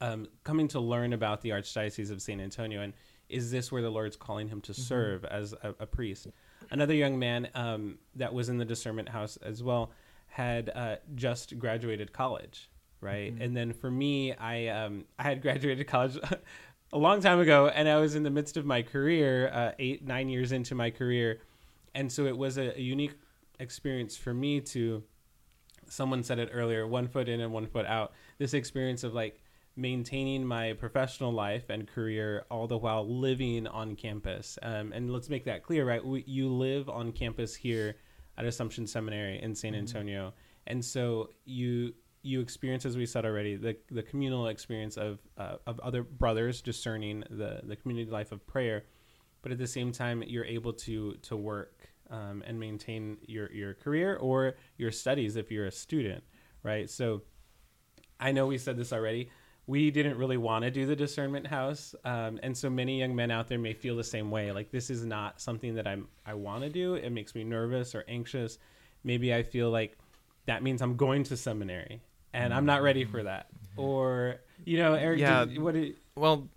um, 0.00 0.28
coming 0.44 0.68
to 0.68 0.80
learn 0.80 1.12
about 1.12 1.40
the 1.42 1.50
archdiocese 1.50 2.10
of 2.10 2.22
San 2.22 2.40
Antonio, 2.40 2.82
and 2.82 2.92
is 3.28 3.50
this 3.50 3.70
where 3.70 3.82
the 3.82 3.90
Lord's 3.90 4.16
calling 4.16 4.48
him 4.48 4.60
to 4.62 4.72
mm-hmm. 4.72 4.82
serve 4.82 5.24
as 5.24 5.52
a, 5.62 5.74
a 5.80 5.86
priest? 5.86 6.28
Another 6.70 6.94
young 6.94 7.18
man 7.18 7.48
um, 7.54 7.98
that 8.16 8.32
was 8.32 8.48
in 8.48 8.58
the 8.58 8.64
discernment 8.64 9.08
house 9.08 9.36
as 9.38 9.62
well 9.62 9.90
had 10.26 10.70
uh, 10.74 10.96
just 11.14 11.58
graduated 11.58 12.12
college, 12.12 12.70
right? 13.00 13.32
Mm-hmm. 13.32 13.42
And 13.42 13.56
then 13.56 13.72
for 13.72 13.90
me, 13.90 14.34
I 14.34 14.68
um, 14.68 15.04
I 15.18 15.24
had 15.24 15.42
graduated 15.42 15.86
college 15.86 16.18
a 16.92 16.98
long 16.98 17.20
time 17.20 17.40
ago, 17.40 17.68
and 17.68 17.88
I 17.88 17.96
was 17.96 18.14
in 18.14 18.22
the 18.22 18.30
midst 18.30 18.56
of 18.56 18.64
my 18.64 18.82
career, 18.82 19.48
uh, 19.52 19.72
eight 19.78 20.06
nine 20.06 20.28
years 20.28 20.52
into 20.52 20.74
my 20.74 20.90
career, 20.90 21.40
and 21.94 22.10
so 22.10 22.26
it 22.26 22.36
was 22.36 22.58
a, 22.58 22.76
a 22.78 22.80
unique 22.80 23.14
experience 23.58 24.16
for 24.16 24.32
me 24.32 24.60
to. 24.60 25.02
Someone 25.90 26.22
said 26.22 26.38
it 26.38 26.50
earlier: 26.52 26.86
one 26.86 27.08
foot 27.08 27.28
in 27.28 27.40
and 27.40 27.52
one 27.52 27.66
foot 27.66 27.86
out. 27.86 28.12
This 28.38 28.52
experience 28.54 29.04
of 29.04 29.14
like 29.14 29.40
maintaining 29.78 30.44
my 30.44 30.72
professional 30.72 31.32
life 31.32 31.70
and 31.70 31.86
career 31.86 32.44
all 32.50 32.66
the 32.66 32.76
while 32.76 33.08
living 33.08 33.66
on 33.68 33.94
campus. 33.94 34.58
Um, 34.60 34.92
and 34.92 35.10
let's 35.10 35.30
make 35.30 35.44
that 35.44 35.62
clear, 35.62 35.86
right? 35.86 36.04
We, 36.04 36.24
you 36.26 36.52
live 36.52 36.88
on 36.88 37.12
campus 37.12 37.54
here 37.54 37.94
at 38.36 38.44
Assumption 38.44 38.88
Seminary 38.88 39.40
in 39.40 39.54
San 39.54 39.72
mm-hmm. 39.72 39.80
Antonio, 39.80 40.34
and 40.66 40.84
so 40.84 41.30
you 41.44 41.94
you 42.22 42.40
experience, 42.40 42.84
as 42.84 42.96
we 42.96 43.06
said 43.06 43.24
already, 43.24 43.54
the 43.54 43.76
the 43.90 44.02
communal 44.02 44.48
experience 44.48 44.96
of 44.96 45.20
uh, 45.38 45.56
of 45.66 45.78
other 45.80 46.02
brothers 46.02 46.60
discerning 46.60 47.22
the 47.30 47.60
the 47.62 47.76
community 47.76 48.10
life 48.10 48.32
of 48.32 48.44
prayer, 48.48 48.84
but 49.42 49.52
at 49.52 49.58
the 49.58 49.66
same 49.66 49.92
time, 49.92 50.24
you're 50.26 50.44
able 50.44 50.72
to 50.72 51.14
to 51.22 51.36
work 51.36 51.88
um, 52.10 52.42
and 52.46 52.58
maintain 52.58 53.16
your 53.26 53.50
your 53.52 53.74
career 53.74 54.16
or 54.16 54.56
your 54.76 54.90
studies 54.90 55.36
if 55.36 55.52
you're 55.52 55.66
a 55.66 55.72
student, 55.72 56.24
right? 56.64 56.90
So. 56.90 57.22
I 58.20 58.32
know 58.32 58.46
we 58.48 58.58
said 58.58 58.76
this 58.76 58.92
already, 58.92 59.30
we 59.68 59.90
didn't 59.92 60.16
really 60.16 60.38
want 60.38 60.64
to 60.64 60.70
do 60.70 60.86
the 60.86 60.96
discernment 60.96 61.46
house, 61.46 61.94
um, 62.04 62.40
and 62.42 62.56
so 62.56 62.68
many 62.70 62.98
young 62.98 63.14
men 63.14 63.30
out 63.30 63.46
there 63.48 63.58
may 63.58 63.74
feel 63.74 63.94
the 63.96 64.02
same 64.02 64.30
way. 64.30 64.50
Like 64.50 64.70
this 64.72 64.88
is 64.90 65.04
not 65.04 65.40
something 65.40 65.74
that 65.76 65.86
I'm 65.86 66.08
I 66.26 66.34
want 66.34 66.64
to 66.64 66.70
do. 66.70 66.94
It 66.94 67.10
makes 67.10 67.34
me 67.34 67.44
nervous 67.44 67.94
or 67.94 68.02
anxious. 68.08 68.58
Maybe 69.04 69.32
I 69.32 69.42
feel 69.44 69.70
like 69.70 69.96
that 70.46 70.62
means 70.62 70.80
I'm 70.82 70.96
going 70.96 71.22
to 71.24 71.36
seminary, 71.36 72.00
and 72.32 72.52
I'm 72.52 72.64
not 72.66 72.82
ready 72.82 73.04
for 73.04 73.22
that. 73.22 73.48
Or 73.76 74.36
you 74.64 74.78
know, 74.78 74.94
Eric, 74.94 75.20
Yeah. 75.20 75.44
did- 75.44 75.58
what? 75.60 75.74
Did, 75.74 75.96
Well, 76.16 76.48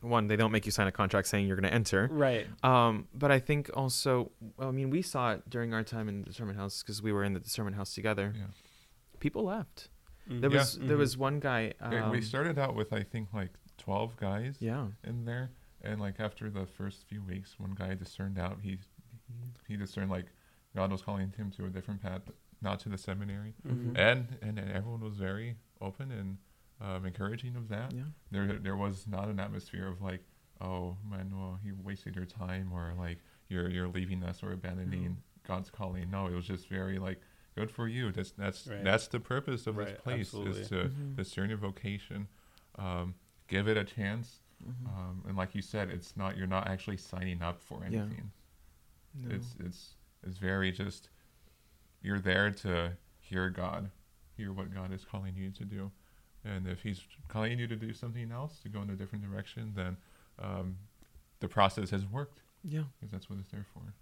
one, 0.00 0.28
they 0.28 0.36
don't 0.36 0.52
make 0.52 0.64
you 0.64 0.72
sign 0.72 0.86
a 0.86 0.92
contract 0.92 1.26
saying 1.28 1.46
you're 1.46 1.56
going 1.56 1.68
to 1.68 1.74
enter. 1.74 2.08
right. 2.10 2.46
Um, 2.64 3.06
but 3.12 3.30
I 3.30 3.38
think 3.38 3.68
also, 3.74 4.30
well, 4.56 4.68
I 4.68 4.70
mean, 4.70 4.88
we 4.88 5.02
saw 5.02 5.32
it 5.32 5.42
during 5.50 5.74
our 5.74 5.82
time 5.82 6.08
in 6.08 6.20
the 6.20 6.26
discernment 6.26 6.56
house 6.58 6.82
because 6.82 7.02
we 7.02 7.12
were 7.12 7.22
in 7.22 7.34
the 7.34 7.40
discernment 7.40 7.76
house 7.76 7.94
together. 7.94 8.32
Yeah. 8.34 8.44
People 9.18 9.44
left. 9.44 9.88
Mm. 10.30 10.40
There 10.40 10.50
Yeah. 10.50 10.58
was 10.58 10.78
there 10.78 10.96
Mhm. 10.96 10.98
was 10.98 11.16
one 11.18 11.40
guy. 11.40 11.74
Um, 11.80 12.10
we 12.10 12.20
started 12.20 12.58
out 12.58 12.74
with 12.74 12.92
I 12.92 13.02
think 13.02 13.32
like 13.32 13.50
twelve 13.76 14.16
guys 14.16 14.56
yeah. 14.60 14.88
in 15.04 15.24
there, 15.24 15.50
and 15.82 16.00
like 16.00 16.20
after 16.20 16.48
the 16.50 16.66
first 16.66 17.04
few 17.08 17.22
weeks, 17.22 17.58
one 17.58 17.72
guy 17.74 17.94
discerned 17.94 18.38
out 18.38 18.60
he 18.60 18.78
he 19.66 19.76
discerned 19.76 20.10
like 20.10 20.26
God 20.74 20.90
was 20.92 21.02
calling 21.02 21.32
him 21.32 21.50
to 21.52 21.64
a 21.66 21.70
different 21.70 22.00
path, 22.00 22.22
not 22.62 22.78
to 22.80 22.88
the 22.88 22.98
seminary, 22.98 23.54
Mhm. 23.66 23.96
and 23.98 24.38
and 24.42 24.56
then 24.58 24.70
everyone 24.70 25.00
was 25.00 25.16
very 25.16 25.56
open 25.80 26.10
and 26.12 26.38
um, 26.80 27.04
encouraging 27.04 27.56
of 27.56 27.68
that. 27.68 27.92
Yeah. 27.92 28.04
There 28.30 28.58
there 28.58 28.76
was 28.76 29.06
not 29.06 29.28
an 29.28 29.38
atmosphere 29.40 29.86
of 29.88 30.00
like, 30.00 30.24
oh 30.60 30.96
Manuel, 31.04 31.58
you 31.62 31.76
wasted 31.82 32.14
your 32.16 32.24
time, 32.26 32.72
or 32.72 32.94
like 32.96 33.18
you're 33.48 33.68
you're 33.68 33.88
leaving 33.88 34.22
us 34.22 34.42
or 34.42 34.52
abandoning 34.52 35.22
God's 35.42 35.70
calling. 35.70 36.08
No, 36.10 36.26
it 36.28 36.34
was 36.34 36.46
just 36.46 36.68
very 36.68 36.98
like. 36.98 37.20
Good 37.54 37.70
for 37.70 37.88
you. 37.88 38.12
That's 38.12 38.30
that's 38.32 38.66
Right. 38.66 38.84
that's 38.84 39.08
the 39.08 39.20
purpose 39.20 39.66
of 39.66 39.76
Right, 39.76 39.88
this 39.88 40.00
place 40.00 40.20
absolutely. 40.28 40.60
is 40.62 40.68
to 40.68 40.74
Mhm. 40.88 41.16
discern 41.16 41.48
your 41.48 41.58
vocation, 41.58 42.28
um, 42.76 43.14
give 43.48 43.66
it 43.68 43.76
a 43.76 43.84
chance, 43.84 44.40
Mhm. 44.64 44.86
um, 44.86 45.24
and 45.26 45.36
like 45.36 45.54
you 45.54 45.62
said, 45.62 45.90
it's 45.90 46.16
not 46.16 46.36
you're 46.36 46.46
not 46.46 46.68
actually 46.68 46.96
signing 46.96 47.42
up 47.42 47.60
for 47.60 47.80
Yeah. 47.82 48.02
anything. 48.02 48.32
No. 49.14 49.34
It's 49.34 49.56
it's 49.58 49.96
it's 50.22 50.38
very 50.38 50.70
just 50.70 51.08
you're 52.02 52.20
there 52.20 52.50
to 52.52 52.96
hear 53.18 53.50
God, 53.50 53.90
hear 54.36 54.52
what 54.52 54.72
God 54.72 54.92
is 54.92 55.04
calling 55.04 55.34
you 55.36 55.50
to 55.50 55.64
do, 55.64 55.90
and 56.44 56.66
if 56.68 56.82
He's 56.82 57.02
calling 57.28 57.58
you 57.58 57.66
to 57.66 57.76
do 57.76 57.92
something 57.92 58.30
else, 58.30 58.60
to 58.60 58.68
go 58.68 58.80
in 58.82 58.90
a 58.90 58.96
different 58.96 59.24
direction, 59.24 59.74
then 59.74 59.96
um, 60.38 60.78
the 61.40 61.48
process 61.48 61.90
has 61.90 62.06
worked 62.06 62.40
yeah. 62.62 62.84
because 62.94 63.10
that's 63.10 63.28
what 63.28 63.38
it's 63.40 63.50
there 63.50 63.64
for. 63.74 63.92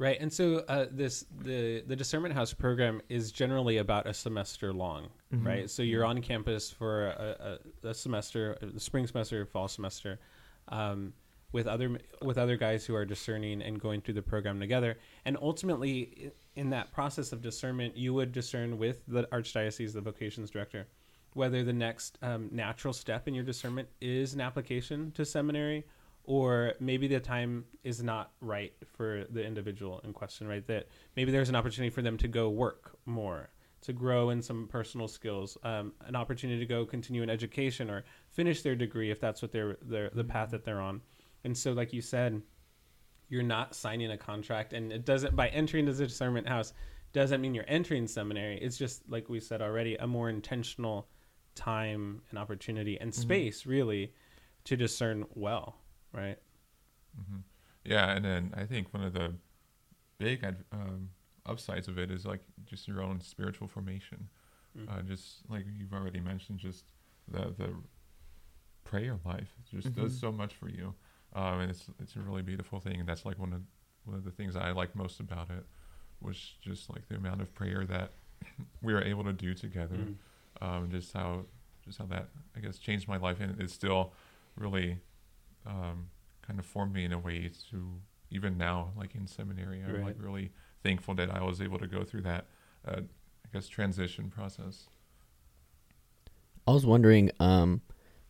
Right, 0.00 0.16
and 0.18 0.32
so 0.32 0.64
uh, 0.66 0.86
this 0.90 1.26
the 1.42 1.82
the 1.86 1.94
discernment 1.94 2.32
house 2.34 2.54
program 2.54 3.02
is 3.10 3.30
generally 3.30 3.76
about 3.76 4.06
a 4.06 4.14
semester 4.14 4.72
long, 4.72 5.10
Mhm. 5.30 5.44
right? 5.46 5.68
So 5.70 5.82
you're 5.82 6.06
on 6.06 6.22
campus 6.22 6.70
for 6.70 7.08
a, 7.08 7.58
a, 7.84 7.88
a 7.90 7.92
semester, 7.94 8.56
the 8.62 8.80
spring 8.80 9.06
semester, 9.06 9.44
fall 9.44 9.68
semester, 9.68 10.18
um, 10.68 11.12
with 11.52 11.66
other 11.66 11.98
with 12.22 12.38
other 12.38 12.56
guys 12.56 12.86
who 12.86 12.94
are 12.94 13.04
discerning 13.04 13.60
and 13.60 13.78
going 13.78 14.00
through 14.00 14.14
the 14.14 14.22
program 14.22 14.58
together. 14.58 14.96
And 15.26 15.36
ultimately, 15.42 16.32
in 16.56 16.70
that 16.70 16.92
process 16.92 17.30
of 17.32 17.42
discernment, 17.42 17.94
you 17.94 18.14
would 18.14 18.32
discern 18.32 18.78
with 18.78 19.02
the 19.06 19.24
archdiocese, 19.24 19.92
the 19.92 20.00
vocations 20.00 20.48
director, 20.50 20.86
whether 21.34 21.62
the 21.62 21.74
next 21.74 22.16
um, 22.22 22.48
natural 22.50 22.94
step 22.94 23.28
in 23.28 23.34
your 23.34 23.44
discernment 23.44 23.86
is 24.00 24.32
an 24.32 24.40
application 24.40 25.10
to 25.12 25.26
seminary 25.26 25.84
or 26.24 26.74
maybe 26.80 27.08
the 27.08 27.20
time 27.20 27.64
is 27.84 28.02
not 28.02 28.32
right 28.40 28.72
for 28.96 29.24
the 29.30 29.44
individual 29.44 30.00
in 30.04 30.12
question 30.12 30.46
right? 30.46 30.66
That 30.66 30.88
maybe 31.16 31.32
there's 31.32 31.48
an 31.48 31.56
opportunity 31.56 31.90
for 31.90 32.02
them 32.02 32.16
to 32.18 32.28
go 32.28 32.50
work 32.50 32.96
more 33.06 33.50
to 33.82 33.92
grow 33.94 34.28
in 34.28 34.42
some 34.42 34.68
personal 34.68 35.08
skills 35.08 35.56
um, 35.62 35.92
an 36.06 36.14
opportunity 36.14 36.58
to 36.60 36.66
go 36.66 36.84
continue 36.84 37.22
in 37.22 37.30
education 37.30 37.88
or 37.88 38.04
finish 38.30 38.62
their 38.62 38.74
degree 38.76 39.10
if 39.10 39.18
that's 39.20 39.40
what 39.40 39.52
they're, 39.52 39.78
they're 39.82 40.10
the 40.12 40.22
path 40.24 40.50
that 40.50 40.64
they're 40.64 40.82
on. 40.82 41.00
And 41.44 41.56
so 41.56 41.72
like 41.72 41.92
you 41.92 42.02
said 42.02 42.42
you're 43.30 43.42
not 43.42 43.74
signing 43.74 44.10
a 44.10 44.18
contract 44.18 44.72
and 44.72 44.92
it 44.92 45.04
doesn't 45.06 45.34
by 45.34 45.48
entering 45.48 45.86
the 45.86 45.92
discernment 45.92 46.48
house 46.48 46.72
doesn't 47.12 47.40
mean 47.40 47.54
you're 47.54 47.64
entering 47.66 48.06
seminary. 48.06 48.58
It's 48.58 48.76
just 48.76 49.08
like 49.08 49.28
we 49.28 49.40
said 49.40 49.62
already 49.62 49.96
a 49.96 50.06
more 50.06 50.28
intentional 50.28 51.08
time 51.54 52.22
and 52.30 52.38
opportunity 52.38 53.00
and 53.00 53.10
Mhm. 53.10 53.14
space 53.14 53.66
really 53.66 54.12
to 54.64 54.76
discern 54.76 55.26
well 55.34 55.76
right 56.12 56.38
hmm 57.28 57.38
Yeah, 57.84 58.10
and 58.14 58.24
then 58.24 58.52
I 58.56 58.64
think 58.66 58.92
one 58.94 59.04
of 59.04 59.12
the 59.12 59.34
big 60.18 60.44
um, 60.72 61.10
upsides 61.46 61.88
of 61.88 61.98
it 61.98 62.10
is 62.10 62.24
like 62.26 62.40
just 62.66 62.86
your 62.88 63.02
own 63.02 63.20
spiritual 63.20 63.68
formation. 63.68 64.28
Mm. 64.78 64.88
Uh, 64.88 65.02
just 65.02 65.38
like 65.48 65.64
you've 65.78 65.92
already 65.92 66.20
mentioned, 66.20 66.58
just 66.60 66.84
the 67.26 67.52
the 67.58 67.70
prayer 68.84 69.18
life 69.24 69.48
just 69.70 69.94
does 69.94 70.12
Mhm. 70.16 70.20
so 70.20 70.32
much 70.32 70.54
for 70.54 70.68
you, 70.68 70.94
um, 71.34 71.60
and 71.60 71.70
it's 71.70 71.86
it's 72.00 72.16
a 72.16 72.20
really 72.20 72.42
beautiful 72.42 72.80
thing. 72.80 73.00
And 73.00 73.08
that's 73.08 73.24
like 73.24 73.38
one 73.38 73.52
of 73.52 73.62
one 74.04 74.16
of 74.16 74.24
the 74.24 74.30
things 74.30 74.56
I 74.56 74.70
like 74.72 74.94
most 74.94 75.20
about 75.20 75.50
it 75.50 75.64
was 76.20 76.36
just 76.60 76.90
like 76.90 77.08
the 77.08 77.16
amount 77.16 77.40
of 77.40 77.52
prayer 77.54 77.84
that 77.86 78.12
we 78.82 78.92
were 78.92 79.02
able 79.02 79.24
to 79.24 79.32
do 79.32 79.54
together 79.54 79.96
Mm. 79.96 80.16
um, 80.60 80.90
just 80.90 81.12
how 81.12 81.46
just 81.84 81.98
how 81.98 82.06
that 82.06 82.28
I 82.56 82.60
guess 82.60 82.78
changed 82.78 83.08
my 83.08 83.16
life 83.16 83.40
and 83.40 83.60
it's 83.60 83.72
still 83.72 84.12
really 84.56 84.98
um, 85.66 86.08
kind 86.42 86.58
of 86.58 86.66
formed 86.66 86.92
me 86.92 87.04
in 87.04 87.12
a 87.12 87.18
way 87.18 87.50
to 87.70 88.00
even 88.30 88.56
now 88.56 88.92
like 88.96 89.14
in 89.14 89.26
seminary 89.26 89.82
I'm 89.82 90.02
like 90.02 90.16
really 90.18 90.52
thankful 90.82 91.14
that 91.14 91.30
I 91.30 91.42
was 91.42 91.60
able 91.60 91.78
to 91.78 91.86
go 91.86 92.04
through 92.04 92.22
that 92.22 92.46
uh, 92.86 93.00
I 93.00 93.48
guess 93.52 93.68
transition 93.68 94.30
process. 94.30 94.86
I 96.66 96.72
was 96.72 96.86
wondering, 96.86 97.30
um, 97.40 97.80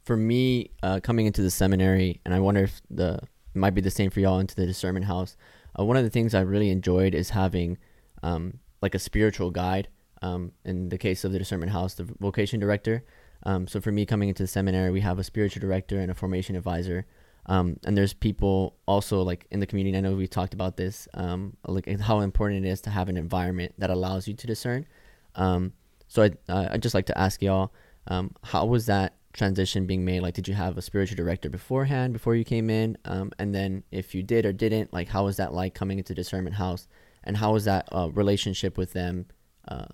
for 0.05 0.17
me, 0.17 0.71
uh, 0.83 1.01
coming 1.03 1.27
into 1.27 1.43
the 1.43 1.51
seminary, 1.51 2.21
and 2.25 2.33
I 2.33 2.41
wonder 2.41 2.63
if 2.63 2.81
the 2.91 3.21
it 3.55 3.59
might 3.59 3.75
be 3.75 3.81
the 3.81 3.91
same 3.91 4.11
for 4.11 4.21
y'all 4.21 4.39
into 4.39 4.55
the 4.55 4.67
discernment 4.67 5.07
house. 5.07 5.37
Uh, 5.79 5.85
one 5.85 5.97
of 5.97 6.05
the 6.05 6.11
things 6.11 6.35
I 6.35 6.41
really 6.41 6.71
enjoyed 6.71 7.15
is 7.15 7.31
having, 7.31 7.79
um, 8.23 8.61
like 8.81 8.95
a 8.95 8.99
spiritual 8.99 9.51
guide. 9.51 9.89
Um, 10.23 10.53
in 10.67 10.91
the 10.91 10.99
case 10.99 11.25
of 11.25 11.33
the 11.33 11.39
discernment 11.39 11.73
house, 11.73 11.95
the 11.95 12.05
vocation 12.05 12.61
director. 12.61 13.03
Um, 13.45 13.67
so 13.67 13.81
for 13.81 13.91
me, 13.91 14.05
coming 14.05 14.29
into 14.29 14.43
the 14.43 14.47
seminary, 14.47 14.91
we 14.91 15.01
have 15.01 15.19
a 15.19 15.25
spiritual 15.25 15.63
director 15.63 15.99
and 15.99 16.11
a 16.11 16.15
formation 16.15 16.57
advisor. 16.57 17.07
Um, 17.47 17.79
and 17.85 17.97
there's 17.97 18.13
people 18.13 18.77
also 18.87 19.23
like 19.23 19.47
in 19.51 19.61
the 19.61 19.67
community. 19.67 19.97
I 19.97 20.01
know 20.01 20.15
we 20.15 20.27
talked 20.27 20.55
about 20.55 20.77
this, 20.77 21.09
um, 21.15 21.57
like 21.67 21.89
how 22.01 22.21
important 22.21 22.65
it 22.65 22.69
is 22.69 22.81
to 22.83 22.91
have 22.91 23.09
an 23.09 23.17
environment 23.17 23.75
that 23.79 23.91
allows 23.91 24.29
you 24.29 24.35
to 24.35 24.47
discern. 24.47 24.87
Um, 25.35 25.73
so 26.07 26.23
I 26.23 26.31
uh, 26.53 26.69
I'd 26.73 26.83
just 26.83 26.95
like 26.95 27.07
to 27.07 27.19
ask 27.19 27.43
y'all, 27.43 27.73
um, 28.09 28.35
how 28.43 28.67
was 28.67 28.87
that 28.87 29.17
transition 29.33 29.87
being 29.87 30.05
made? 30.05 30.21
Like, 30.21 30.35
did 30.35 30.49
you 30.49 30.55
have 30.55 30.77
a 30.77 30.83
spiritual 30.83 31.17
director 31.17 31.49
beforehand 31.49 32.13
before 32.13 32.35
you 32.35 32.45
came 32.45 32.69
in? 32.71 32.99
Um, 33.05 33.31
and 33.39 33.55
then 33.55 33.85
if 33.91 34.15
you 34.15 34.23
did 34.23 34.45
or 34.45 34.53
didn't, 34.53 34.93
like, 34.93 35.09
how 35.09 35.25
was 35.25 35.37
that 35.37 35.55
like 35.55 35.75
coming 35.75 35.99
into 35.99 36.15
discernment 36.15 36.57
house? 36.57 36.89
And 37.25 37.37
how 37.37 37.53
was 37.53 37.65
that 37.65 37.89
uh, 37.93 38.11
relationship 38.13 38.77
with 38.77 38.93
them 38.93 39.27
uh, 39.69 39.87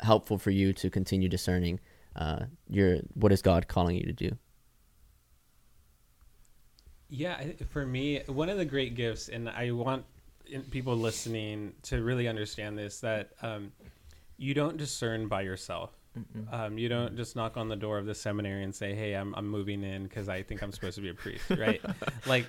helpful 0.00 0.38
for 0.38 0.50
you 0.50 0.72
to 0.74 0.90
continue 0.90 1.28
discerning 1.28 1.80
uh, 2.14 2.44
your 2.68 2.98
what 3.14 3.32
is 3.32 3.42
God 3.42 3.68
calling 3.68 3.96
you 3.96 4.04
to 4.04 4.12
do? 4.12 4.36
Yeah, 7.16 7.40
for 7.70 7.86
me, 7.86 8.22
one 8.26 8.48
of 8.48 8.58
the 8.58 8.64
great 8.64 8.96
gifts, 8.96 9.28
and 9.28 9.48
I 9.48 9.70
want 9.70 10.04
people 10.70 10.96
listening 10.96 11.72
to 11.82 12.02
really 12.02 12.26
understand 12.28 12.76
this 12.76 13.00
that 13.00 13.30
um, 13.40 13.72
you 14.36 14.52
don't 14.52 14.76
discern 14.76 15.28
by 15.28 15.42
yourself. 15.42 15.90
Um, 16.52 16.78
you 16.78 16.88
don't 16.88 17.16
just 17.16 17.34
knock 17.36 17.56
on 17.56 17.68
the 17.68 17.76
door 17.76 17.98
of 17.98 18.06
the 18.06 18.14
seminary 18.14 18.64
and 18.64 18.74
say, 18.74 18.94
"Hey, 18.94 19.14
I'm 19.14 19.34
I'm 19.34 19.48
moving 19.48 19.82
in 19.82 20.04
because 20.04 20.28
I 20.28 20.42
think 20.42 20.62
I'm 20.62 20.72
supposed 20.72 20.96
to 20.96 21.02
be 21.02 21.08
a 21.08 21.14
priest," 21.14 21.44
right? 21.50 21.80
like 22.26 22.46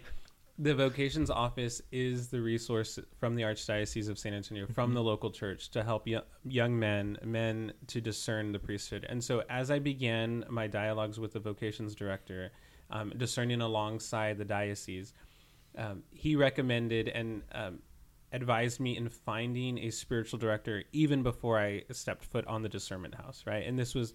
the 0.57 0.73
vocations 0.73 1.29
office 1.29 1.81
is 1.91 2.29
the 2.29 2.41
resource 2.41 2.97
from 3.19 3.35
the 3.35 3.43
archdiocese 3.43 4.09
of 4.09 4.17
San 4.17 4.33
Antonio, 4.33 4.65
from 4.67 4.93
the 4.93 5.03
local 5.03 5.29
church, 5.29 5.69
to 5.71 5.83
help 5.83 6.07
yo- 6.07 6.21
young 6.45 6.79
men, 6.79 7.17
men 7.23 7.73
to 7.87 7.99
discern 7.99 8.53
the 8.53 8.59
priesthood. 8.59 9.05
And 9.09 9.21
so, 9.21 9.43
as 9.49 9.69
I 9.69 9.79
began 9.79 10.45
my 10.49 10.67
dialogues 10.67 11.19
with 11.19 11.33
the 11.33 11.39
vocations 11.39 11.93
director, 11.93 12.51
um, 12.89 13.11
discerning 13.17 13.61
alongside 13.61 14.37
the 14.37 14.45
diocese, 14.45 15.13
um, 15.77 16.03
he 16.11 16.37
recommended 16.37 17.09
and 17.09 17.41
um, 17.51 17.79
advised 18.31 18.79
me 18.79 18.95
in 18.95 19.09
finding 19.09 19.77
a 19.79 19.89
spiritual 19.89 20.39
director 20.39 20.83
even 20.93 21.21
before 21.21 21.59
I 21.59 21.83
stepped 21.91 22.23
foot 22.23 22.45
on 22.47 22.61
the 22.61 22.69
discernment 22.69 23.15
house, 23.15 23.43
right? 23.45 23.65
And 23.65 23.77
this 23.77 23.93
was 23.93 24.13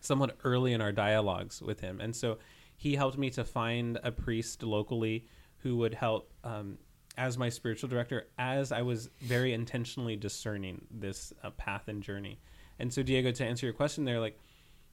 somewhat 0.00 0.38
early 0.44 0.72
in 0.72 0.80
our 0.80 0.92
dialogues 0.92 1.60
with 1.60 1.80
him. 1.80 2.00
And 2.00 2.14
so 2.14 2.38
he 2.76 2.94
helped 2.94 3.18
me 3.18 3.28
to 3.30 3.44
find 3.44 3.98
a 4.02 4.12
priest 4.12 4.62
locally 4.62 5.26
who 5.58 5.76
would 5.76 5.94
help 5.94 6.32
um, 6.44 6.78
as 7.16 7.36
my 7.36 7.48
spiritual 7.48 7.88
director 7.88 8.28
as 8.38 8.72
I 8.72 8.82
was 8.82 9.10
very 9.20 9.52
intentionally 9.52 10.16
discerning 10.16 10.86
this 10.90 11.32
uh, 11.42 11.50
path 11.50 11.88
and 11.88 12.02
journey. 12.02 12.40
And 12.78 12.92
so, 12.92 13.02
Diego, 13.02 13.32
to 13.32 13.44
answer 13.44 13.66
your 13.66 13.72
question 13.72 14.04
there, 14.04 14.20
like, 14.20 14.38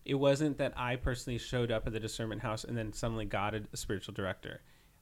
it 0.05 0.15
wasn't 0.15 0.57
that 0.57 0.73
I 0.75 0.95
personally 0.95 1.37
showed 1.37 1.71
up 1.71 1.87
at 1.87 1.93
the 1.93 1.99
discernment 1.99 2.41
house 2.41 2.63
and 2.63 2.77
then 2.77 2.93
suddenly 2.93 3.25
got 3.25 3.55
a, 3.55 3.63
a 3.73 3.77
spiritual 3.77 4.13
director. 4.13 4.61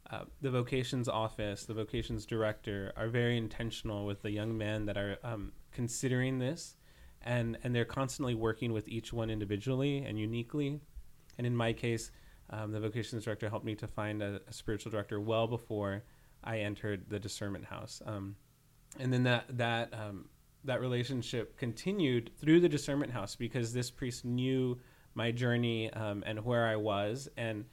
Uh, 0.10 0.26
the 0.42 0.52
vocations 0.52 1.08
office, 1.08 1.66
the 1.66 1.74
vocations 1.74 2.26
director 2.26 2.92
are 2.96 3.08
very 3.08 3.38
intentional 3.38 4.06
with 4.06 4.22
the 4.22 4.32
young 4.32 4.58
men 4.58 4.86
that 4.86 4.98
are 4.98 5.18
um, 5.24 5.54
considering 5.72 6.40
this, 6.40 6.76
and 7.22 7.58
and 7.64 7.74
they're 7.74 7.86
constantly 7.86 8.36
working 8.36 8.74
with 8.74 8.88
each 8.88 9.14
one 9.14 9.30
individually 9.30 10.04
and 10.06 10.20
uniquely 10.20 10.82
and 11.38 11.48
in 11.48 11.56
my 11.56 11.74
case, 11.74 12.12
um, 12.54 12.72
the 12.72 12.80
vocations 12.80 13.24
director 13.24 13.50
helped 13.50 13.66
me 13.66 13.76
to 13.76 13.88
find 13.88 14.22
a, 14.22 14.40
a, 14.48 14.54
spiritual 14.54 14.92
director 14.92 15.20
well 15.20 15.48
before 15.48 16.04
I 16.44 16.60
entered 16.60 17.10
the 17.10 17.20
discernment 17.20 17.66
house. 17.66 18.02
Um, 18.06 18.36
and 19.00 19.12
then 19.12 19.24
that 19.24 19.46
that 19.58 19.94
um, 19.94 20.30
that 20.64 20.80
relationship 20.80 21.58
continued 21.58 22.32
through 22.38 22.60
the 22.60 22.70
discernment 22.70 23.12
house 23.12 23.36
because 23.36 23.74
this 23.74 23.90
priest 23.90 24.24
knew 24.24 24.80
my 25.16 25.32
journey 25.32 25.92
um, 25.94 26.24
and 26.28 26.46
where 26.46 26.68
I 26.68 26.76
was, 26.76 27.28
and 27.38 27.66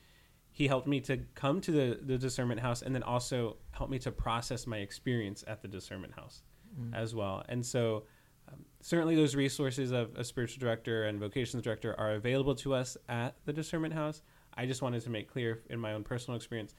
he 0.51 0.67
helped 0.67 0.87
me 0.87 1.01
to 1.01 1.19
come 1.35 1.61
to 1.61 1.71
the, 1.71 1.99
the 2.03 2.19
discernment 2.19 2.61
house, 2.61 2.83
and 2.83 2.95
then 2.95 3.03
also 3.03 3.59
helped 3.73 3.93
me 3.93 3.99
to 4.01 4.11
process 4.11 4.67
my 4.67 4.79
experience 4.79 5.45
at 5.47 5.63
the 5.63 5.69
discernment 5.69 6.15
house 6.15 6.43
mm. 6.79 6.95
as 6.95 7.15
well. 7.15 7.45
And 7.49 7.65
so, 7.65 8.05
um, 8.49 8.65
certainly, 8.81 9.15
those 9.15 9.37
resources 9.37 9.93
of 9.93 10.15
a 10.17 10.25
spiritual 10.25 10.61
director 10.61 11.05
and 11.05 11.21
vocations 11.21 11.63
director 11.63 11.95
are 11.99 12.13
available 12.15 12.55
to 12.57 12.75
us 12.75 12.97
at 13.09 13.37
the 13.45 13.53
discernment 13.53 13.95
house. 13.95 14.23
I 14.61 14.67
just 14.67 14.83
wanted 14.83 15.03
to 15.05 15.11
make 15.11 15.33
clear 15.33 15.63
in 15.71 15.81
my 15.81 15.95
own 15.95 16.05
personal 16.05 16.37
experience 16.37 16.75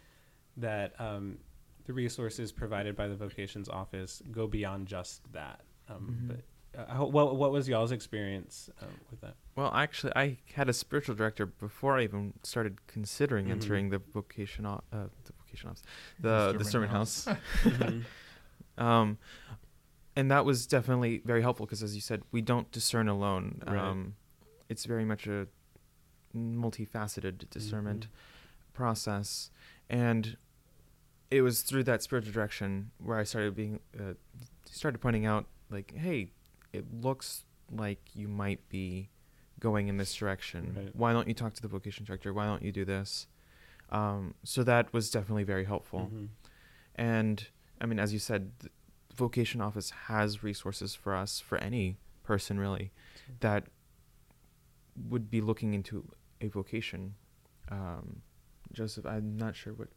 that 0.58 0.94
um, 1.00 1.40
the 1.86 1.94
resources 1.94 2.52
provided 2.52 2.96
by 2.96 3.08
the 3.08 3.16
vocations 3.16 3.68
office 3.70 4.22
go 4.32 4.46
beyond 4.46 4.86
just 4.86 5.22
that. 5.34 5.62
Um, 5.90 5.96
mm-hmm. 5.96 6.28
But 6.28 7.02
uh, 7.02 7.06
what 7.06 7.36
what 7.38 7.52
was 7.52 7.68
y'all's 7.68 7.92
experience 7.92 8.70
um, 8.84 8.88
with 9.10 9.20
that? 9.22 9.34
Well, 9.56 9.74
actually, 9.74 10.14
I 10.16 10.38
had 10.54 10.70
a 10.70 10.74
spiritual 10.74 11.16
director 11.16 11.48
before 11.48 11.98
I 11.98 12.04
even 12.04 12.34
started 12.44 12.86
considering 12.86 13.46
mm-hmm. 13.46 13.54
entering 13.54 13.90
the 13.90 13.98
vocation 13.98 14.68
uh, 14.68 14.80
the 14.92 15.34
vocation 15.44 15.70
office, 15.70 15.84
the 16.20 16.54
the 16.56 16.64
sermon 16.64 16.90
house. 16.90 17.26
house. 17.26 17.38
mm-hmm. 17.64 18.02
um, 18.84 19.18
and 20.16 20.30
that 20.30 20.46
was 20.46 20.68
definitely 20.68 21.24
very 21.26 21.42
helpful 21.42 21.66
because, 21.66 21.82
as 21.82 21.96
you 21.96 22.02
said, 22.02 22.22
we 22.32 22.42
don't 22.42 22.72
discern 22.72 23.08
alone. 23.08 23.64
Right. 23.66 23.78
Um, 23.78 24.14
it's 24.70 24.86
very 24.86 25.04
much 25.04 25.26
a 25.26 25.48
multifaceted 26.36 27.50
discernment 27.50 28.02
mm-hmm. 28.02 28.74
process, 28.74 29.50
and 29.90 30.38
it 31.30 31.42
was 31.42 31.62
through 31.62 31.84
that 31.84 32.04
spiritual 32.04 32.34
direction 32.34 32.92
where 32.98 33.18
I 33.18 33.24
started 33.24 33.56
being 33.56 33.80
uh, 33.98 34.14
started 34.66 35.00
pointing 35.00 35.26
out 35.26 35.46
like, 35.70 35.94
hey, 35.96 36.32
it 36.74 36.86
looks 36.94 37.44
like 37.72 38.00
you 38.14 38.28
might 38.28 38.68
be 38.70 39.10
going 39.60 39.88
in 39.88 39.98
this 39.98 40.14
direction. 40.14 40.74
Right. 40.76 40.96
Why 40.96 41.14
don't 41.14 41.28
you 41.28 41.34
talk 41.34 41.54
to 41.54 41.62
the 41.62 41.68
vocation 41.68 42.06
director? 42.06 42.34
Why 42.34 42.46
don't 42.46 42.64
you 42.64 42.72
do 42.72 42.84
this? 42.84 43.28
Um, 43.90 44.34
so 44.44 44.64
that 44.64 44.92
was 44.94 45.10
definitely 45.10 45.44
very 45.44 45.66
helpful. 45.66 46.02
Mm-hmm. 46.02 46.26
And 46.96 47.48
I 47.80 47.86
mean, 47.86 48.00
as 48.00 48.14
you 48.14 48.20
said, 48.20 48.52
the 48.60 48.70
vocation 49.16 49.62
office 49.62 49.92
has 50.08 50.44
resources 50.44 50.96
for 50.96 51.16
us, 51.16 51.40
for 51.40 51.58
any 51.58 51.98
person 52.24 52.60
really, 52.60 52.92
that 53.40 53.66
would 55.10 55.30
be 55.30 55.42
looking 55.42 55.74
into 55.74 56.06
a 56.42 56.48
vocation. 56.48 57.14
Um, 57.70 58.22
Joseph, 58.74 59.06
I'm 59.06 59.38
not 59.38 59.56
sure 59.56 59.74
what. 59.74 59.88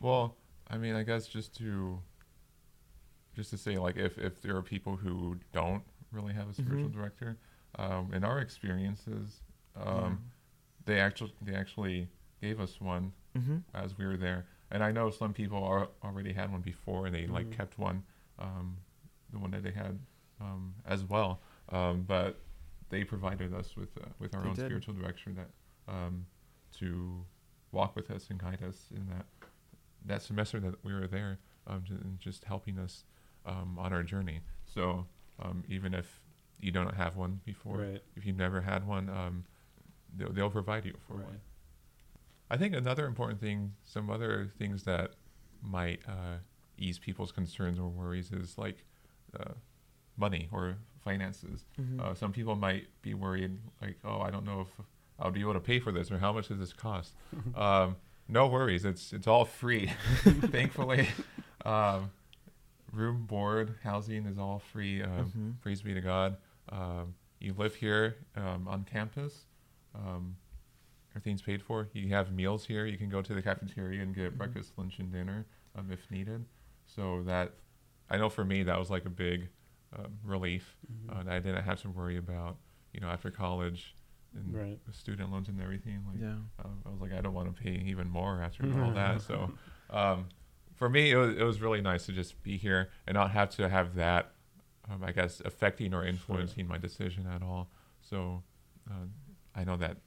Well, 0.00 0.36
I 0.68 0.76
mean, 0.76 0.94
I 0.94 1.02
guess 1.02 1.26
just 1.26 1.54
to 1.58 2.00
just 3.34 3.50
to 3.50 3.58
say, 3.58 3.76
like, 3.76 3.96
if 3.96 4.18
if 4.18 4.40
there 4.42 4.56
are 4.56 4.62
people 4.62 4.96
who 4.96 5.36
don't 5.52 5.82
really 6.12 6.32
have 6.34 6.48
a 6.48 6.54
spiritual 6.54 6.88
mm-hmm. 6.88 6.98
director, 6.98 7.36
um, 7.78 8.10
in 8.12 8.24
our 8.24 8.38
experiences, 8.38 9.40
um, 9.76 9.86
yeah. 9.86 10.10
they 10.86 11.00
actually 11.00 11.34
they 11.42 11.54
actually 11.54 12.08
gave 12.40 12.60
us 12.60 12.80
one 12.80 13.12
mm-hmm. 13.36 13.58
as 13.74 13.98
we 13.98 14.06
were 14.06 14.16
there, 14.16 14.46
and 14.70 14.82
I 14.82 14.92
know 14.92 15.10
some 15.10 15.32
people 15.32 15.62
are, 15.62 15.88
already 16.02 16.32
had 16.32 16.50
one 16.50 16.60
before, 16.60 17.06
and 17.06 17.14
they 17.14 17.22
mm-hmm. 17.22 17.34
like 17.34 17.50
kept 17.50 17.78
one, 17.78 18.02
um, 18.38 18.76
the 19.32 19.38
one 19.38 19.50
that 19.52 19.62
they 19.62 19.72
had 19.72 19.98
um, 20.40 20.74
as 20.86 21.04
well, 21.04 21.40
um, 21.70 22.04
but 22.06 22.40
they 22.90 23.04
provided 23.04 23.52
us 23.52 23.76
with 23.76 23.90
uh, 24.00 24.06
with 24.18 24.34
our 24.34 24.42
they 24.42 24.48
own 24.48 24.54
did. 24.54 24.66
spiritual 24.66 24.94
director 24.94 25.32
that 25.32 25.48
um, 25.88 26.26
to 26.78 27.24
walk 27.72 27.96
with 27.96 28.10
us 28.10 28.26
and 28.30 28.38
guide 28.38 28.62
us 28.66 28.88
in 28.94 29.06
that 29.06 29.26
that 30.06 30.22
semester 30.22 30.60
that 30.60 30.84
we 30.84 30.92
were 30.92 31.06
there, 31.06 31.38
um, 31.66 31.82
and 31.88 32.18
just 32.20 32.44
helping 32.44 32.78
us 32.78 33.04
um, 33.46 33.78
on 33.78 33.92
our 33.92 34.02
journey. 34.02 34.40
So 34.66 35.06
um, 35.42 35.64
even 35.68 35.94
if 35.94 36.20
you 36.60 36.70
don't 36.70 36.94
have 36.94 37.16
one 37.16 37.40
before, 37.44 37.78
right. 37.78 38.02
if 38.16 38.26
you've 38.26 38.36
never 38.36 38.60
had 38.60 38.86
one, 38.86 39.08
um, 39.08 39.44
they'll, 40.16 40.32
they'll, 40.32 40.50
provide 40.50 40.84
you 40.84 40.94
for 41.06 41.14
right. 41.14 41.24
one. 41.24 41.40
I 42.50 42.56
think 42.56 42.74
another 42.74 43.06
important 43.06 43.40
thing, 43.40 43.72
some 43.84 44.10
other 44.10 44.50
things 44.58 44.84
that 44.84 45.12
might 45.62 46.00
uh, 46.06 46.36
ease 46.78 46.98
people's 46.98 47.32
concerns 47.32 47.78
or 47.78 47.88
worries 47.88 48.30
is 48.30 48.58
like 48.58 48.84
uh, 49.38 49.52
money 50.16 50.48
or 50.52 50.76
finances. 51.02 51.64
Mm-hmm. 51.80 52.00
Uh, 52.00 52.14
some 52.14 52.32
people 52.32 52.56
might 52.56 52.86
be 53.02 53.14
worried, 53.14 53.58
like, 53.80 53.96
oh, 54.04 54.20
I 54.20 54.30
don't 54.30 54.44
know 54.44 54.60
if 54.60 54.86
I'll 55.18 55.30
be 55.30 55.40
able 55.40 55.54
to 55.54 55.60
pay 55.60 55.78
for 55.78 55.92
this 55.92 56.10
or 56.10 56.18
how 56.18 56.32
much 56.32 56.48
does 56.48 56.58
this 56.58 56.72
cost. 56.72 57.14
um, 57.54 57.96
no 58.28 58.46
worries, 58.46 58.84
it's 58.84 59.12
it's 59.12 59.26
all 59.26 59.44
free, 59.44 59.90
thankfully. 60.24 61.08
Um, 61.64 62.10
room, 62.92 63.26
board, 63.26 63.74
housing 63.82 64.26
is 64.26 64.38
all 64.38 64.62
free. 64.72 65.02
Um, 65.02 65.10
mm-hmm. 65.10 65.50
Praise 65.62 65.82
be 65.82 65.94
to 65.94 66.00
God. 66.00 66.36
Um, 66.70 67.14
you 67.38 67.54
live 67.56 67.74
here 67.74 68.16
um, 68.36 68.66
on 68.66 68.84
campus. 68.84 69.44
Um, 69.94 70.36
everything's 71.12 71.42
paid 71.42 71.62
for. 71.62 71.88
You 71.92 72.08
have 72.10 72.32
meals 72.32 72.64
here. 72.64 72.86
You 72.86 72.96
can 72.96 73.10
go 73.10 73.20
to 73.20 73.34
the 73.34 73.42
cafeteria 73.42 74.02
and 74.02 74.14
get 74.14 74.28
mm-hmm. 74.28 74.38
breakfast, 74.38 74.72
lunch, 74.76 74.98
and 74.98 75.12
dinner 75.12 75.46
um, 75.76 75.90
if 75.90 76.10
needed. 76.10 76.46
So 76.86 77.22
that 77.24 77.52
I 78.08 78.16
know 78.16 78.30
for 78.30 78.44
me 78.44 78.62
that 78.62 78.78
was 78.78 78.90
like 78.90 79.04
a 79.04 79.10
big 79.10 79.48
um, 79.96 80.18
relief. 80.24 80.76
Mm-hmm. 80.90 81.28
Uh, 81.28 81.32
I 81.32 81.38
didn't 81.40 81.62
have 81.62 81.82
to 81.82 81.90
worry 81.90 82.16
about 82.16 82.56
you 82.92 83.00
know 83.00 83.08
after 83.08 83.30
college 83.30 83.94
and 84.34 84.54
right. 84.54 84.78
student 84.92 85.30
loans 85.30 85.48
and 85.48 85.60
everything. 85.60 86.02
Like, 86.06 86.20
yeah. 86.20 86.34
Uh, 86.58 86.68
I 86.86 86.90
was 86.90 87.00
like, 87.00 87.12
I 87.12 87.20
don't 87.20 87.34
want 87.34 87.54
to 87.54 87.62
pay 87.62 87.82
even 87.86 88.08
more 88.08 88.40
after 88.42 88.64
all 88.82 88.92
that. 88.92 89.22
So, 89.22 89.52
um, 89.90 90.26
for 90.74 90.88
me, 90.88 91.12
it 91.12 91.16
was, 91.16 91.36
it 91.36 91.42
was 91.42 91.60
really 91.60 91.80
nice 91.80 92.06
to 92.06 92.12
just 92.12 92.42
be 92.42 92.56
here 92.56 92.90
and 93.06 93.14
not 93.14 93.30
have 93.30 93.50
to 93.56 93.68
have 93.68 93.94
that, 93.94 94.32
um, 94.90 95.02
I 95.04 95.12
guess, 95.12 95.40
affecting 95.44 95.94
or 95.94 96.04
influencing 96.04 96.64
sure. 96.64 96.68
my 96.68 96.78
decision 96.78 97.26
at 97.32 97.42
all. 97.42 97.68
So, 98.00 98.42
uh, 98.90 99.06
I 99.54 99.64
know 99.64 99.76
that 99.76 99.98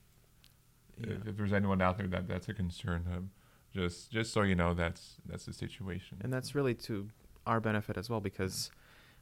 yeah. 1.00 1.14
if, 1.14 1.28
if, 1.28 1.38
there's 1.38 1.54
anyone 1.54 1.82
out 1.82 1.98
there 1.98 2.08
that 2.08 2.28
that's 2.28 2.50
a 2.50 2.54
concern, 2.54 3.06
um, 3.14 3.30
just 3.74 4.12
just 4.12 4.34
so 4.34 4.42
you 4.42 4.56
know, 4.56 4.74
that's 4.74 5.16
that's 5.26 5.46
the 5.46 5.54
situation. 5.54 6.18
And 6.22 6.32
that's 6.32 6.54
really 6.54 6.74
to 6.76 7.10
our 7.46 7.60
benefit 7.60 7.98
as 7.98 8.10
well, 8.10 8.20
because 8.20 8.72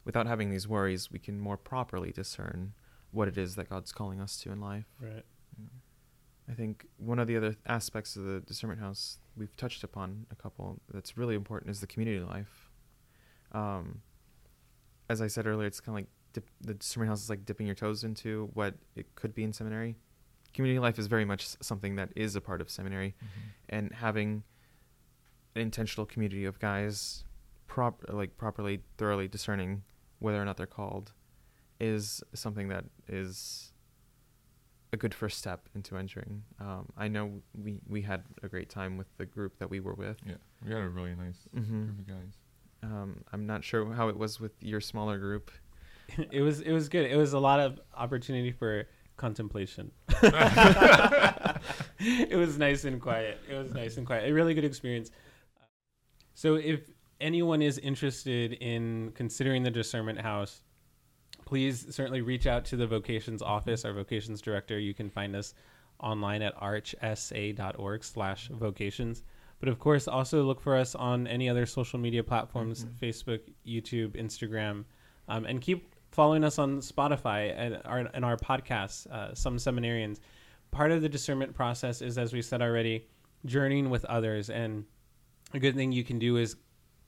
without 0.04 0.28
having 0.28 0.50
these 0.50 0.68
worries, 0.68 1.12
we 1.12 1.20
can 1.20 1.40
more 1.40 1.58
properly 1.58 2.12
discern 2.12 2.74
what 3.16 3.28
it 3.28 3.38
is 3.38 3.56
that 3.56 3.70
God's 3.70 3.92
calling 3.92 4.20
us 4.20 4.38
to 4.40 4.52
in 4.52 4.60
life. 4.60 4.86
Right. 5.00 5.24
I 6.50 6.54
think 6.54 6.86
one 6.98 7.18
of 7.18 7.28
the 7.28 7.38
other 7.38 7.56
aspects 7.66 8.16
of 8.16 8.24
the 8.24 8.42
discernment 8.42 8.80
house 8.80 9.18
we've 9.36 9.56
touched 9.56 9.84
upon 9.84 10.28
a 10.30 10.36
couple 10.36 10.80
that's 10.94 11.18
really 11.18 11.34
important 11.34 11.72
is 11.72 11.80
the 11.80 11.88
community 11.88 12.20
life. 12.20 12.70
Um, 13.52 14.02
as 15.10 15.22
I 15.22 15.28
said 15.28 15.48
earlier, 15.48 15.66
it's 15.66 15.80
kind 15.80 15.98
of 15.98 16.02
like 16.04 16.08
dip, 16.34 16.50
the 16.62 16.74
discernment 16.76 17.10
house 17.10 17.24
is 17.24 17.30
like 17.30 17.46
dipping 17.46 17.66
your 17.66 17.76
toes 17.76 18.04
into 18.04 18.50
what 18.54 18.76
it 18.96 19.16
could 19.16 19.34
be 19.34 19.44
in 19.44 19.54
seminary. 19.54 19.96
Community 20.54 20.80
life 20.80 21.00
is 21.00 21.08
very 21.08 21.26
much 21.26 21.48
something 21.62 21.96
that 21.96 22.10
is 22.16 22.36
a 22.36 22.42
part 22.42 22.62
of 22.62 22.70
seminary, 22.70 23.16
mm-hmm. 23.18 23.50
and 23.70 23.92
having 23.94 24.44
an 25.56 25.62
intentional 25.62 26.06
community 26.06 26.46
of 26.46 26.60
guys, 26.60 27.24
prop 27.68 28.04
like 28.10 28.38
properly, 28.38 28.82
thoroughly 28.98 29.28
discerning 29.28 29.84
whether 30.20 30.42
or 30.42 30.46
not 30.46 30.58
they're 30.58 30.66
called 30.66 31.14
is 31.80 32.24
something 32.34 32.70
that 32.70 32.86
is 33.08 33.72
a 34.94 34.98
good 34.98 35.14
first 35.14 35.38
step 35.38 35.68
into 35.76 35.98
entering. 35.98 36.44
Um, 36.60 36.88
I 36.98 37.08
know 37.08 37.42
we 37.54 37.80
we 37.88 38.02
had 38.02 38.24
a 38.44 38.48
great 38.48 38.70
time 38.70 38.98
with 38.98 39.08
the 39.18 39.26
group 39.26 39.60
that 39.60 39.70
we 39.70 39.80
were 39.80 39.94
with. 39.94 40.18
Yeah, 40.26 40.36
we 40.66 40.72
had 40.74 40.82
a 40.82 40.90
really 40.90 41.16
nice 41.16 41.48
mm-hmm. 41.56 41.84
group 41.84 42.00
of 42.00 42.08
guys. 42.08 42.34
Um, 42.84 43.24
I'm 43.32 43.46
not 43.46 43.64
sure 43.64 43.94
how 43.94 44.10
it 44.10 44.18
was 44.18 44.40
with 44.40 44.52
your 44.62 44.82
smaller 44.82 45.20
group. 45.20 45.52
it 46.32 46.42
was 46.42 46.62
it 46.62 46.72
was 46.72 46.90
good. 46.90 47.10
It 47.10 47.18
was 47.18 47.34
a 47.34 47.40
lot 47.40 47.60
of 47.60 47.80
opportunity 47.96 48.52
for 48.52 48.88
contemplation. 49.18 49.92
it 52.00 52.38
was 52.38 52.58
nice 52.58 52.86
and 52.86 53.02
quiet. 53.02 53.40
It 53.50 53.56
was 53.56 53.74
nice 53.74 53.98
and 53.98 54.06
quiet. 54.06 54.30
A 54.30 54.34
really 54.34 54.54
good 54.54 54.66
experience. 54.66 55.12
So 56.34 56.56
if 56.56 56.82
anyone 57.22 57.62
is 57.62 57.78
interested 57.80 58.54
in 58.54 59.12
considering 59.16 59.64
the 59.64 59.72
discernment 59.72 60.20
house 60.20 60.62
please 61.46 61.94
certainly 61.96 62.22
reach 62.22 62.48
out 62.48 62.66
to 62.66 62.76
the 62.76 62.88
vocations 62.88 63.42
office, 63.42 63.86
our 63.86 63.94
vocations 63.94 64.42
director. 64.42 64.80
You 64.80 64.94
can 64.94 65.10
find 65.10 65.36
us 65.36 65.54
online 66.00 66.42
at 66.42 66.56
archsa.org 66.60 68.04
slash 68.04 68.50
vocations. 68.50 69.24
But 69.60 69.70
of 69.70 69.80
course, 69.80 70.08
also 70.08 70.44
look 70.44 70.60
for 70.60 70.76
us 70.76 70.96
on 70.96 71.28
any 71.28 71.50
other 71.50 71.66
social 71.66 72.00
media 72.00 72.24
platforms 72.24 72.86
mm-hmm. 72.86 73.06
Facebook, 73.06 73.40
YouTube, 73.66 74.12
Instagram, 74.22 74.84
um, 75.28 75.46
and 75.46 75.62
keep 75.62 75.96
following 76.12 76.44
us 76.44 76.60
on 76.60 76.80
Spotify 76.80 77.54
and 77.56 77.82
our, 77.86 78.00
and 78.14 78.26
our 78.26 78.38
podcasts, 78.38 79.08
uh, 79.08 79.34
Some 79.34 79.58
Seminarians. 79.58 80.20
Part 80.72 80.92
of 80.92 81.02
the 81.02 81.10
discernment 81.10 81.54
process 81.54 82.02
is, 82.02 82.18
as 82.18 82.34
we 82.34 82.42
said 82.42 82.62
already, 82.62 83.08
journeying 83.46 83.90
with 83.90 84.04
others. 84.06 84.50
And 84.50 84.86
a 85.54 85.60
good 85.60 85.76
thing 85.76 85.92
you 85.92 86.04
can 86.04 86.20
do 86.20 86.38
is 86.38 86.56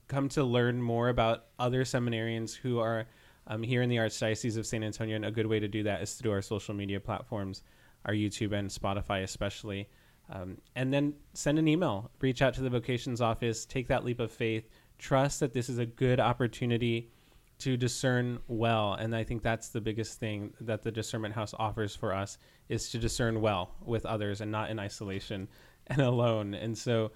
come 0.08 0.28
to 0.30 0.42
learn 0.42 0.80
more 0.80 1.10
about 1.10 1.46
other 1.58 1.84
seminarians 1.84 2.56
who 2.56 2.78
are 2.78 3.06
um, 3.48 3.62
here 3.62 3.82
in 3.82 3.88
the 3.88 3.96
Archdiocese 3.96 4.56
of 4.56 4.66
San 4.66 4.84
Antonio. 4.84 5.16
And 5.16 5.24
a 5.24 5.30
good 5.30 5.46
way 5.46 5.58
to 5.58 5.68
do 5.68 5.82
that 5.82 6.02
is 6.02 6.14
through 6.14 6.32
our 6.32 6.42
social 6.42 6.74
media 6.74 7.00
platforms. 7.00 7.62
our 8.04 8.14
YouTube 8.14 8.52
and 8.52 8.70
Spotify, 8.70 9.24
especially. 9.24 9.88
Um, 10.30 10.58
and 10.76 10.92
then 10.92 11.14
send 11.34 11.58
an 11.58 11.66
email, 11.66 12.10
reach 12.20 12.42
out 12.42 12.54
to 12.54 12.60
the 12.60 12.70
vocations 12.70 13.20
office, 13.20 13.64
take 13.64 13.88
that 13.88 14.04
leap 14.04 14.20
of 14.20 14.30
faith, 14.30 14.68
trust 14.98 15.40
that 15.40 15.52
this 15.52 15.68
is 15.68 15.78
a 15.78 15.86
good 15.86 16.20
opportunity 16.20 17.10
to 17.58 17.76
discern 17.76 18.38
well. 18.46 18.94
And 18.94 19.16
I 19.16 19.24
think 19.24 19.42
that's 19.42 19.70
the 19.70 19.80
biggest 19.80 20.20
thing 20.20 20.54
that 20.60 20.82
the 20.82 20.92
discernment 20.92 21.34
house 21.34 21.54
offers 21.58 21.96
for 21.96 22.14
us 22.14 22.38
is 22.68 22.90
to 22.90 22.98
discern 22.98 23.40
well 23.40 23.74
with 23.84 24.06
others 24.06 24.40
and 24.40 24.52
not 24.52 24.70
in 24.70 24.78
isolation 24.78 25.48
and 25.88 26.00
alone. 26.12 26.54
And 26.54 26.76
so 26.76 27.10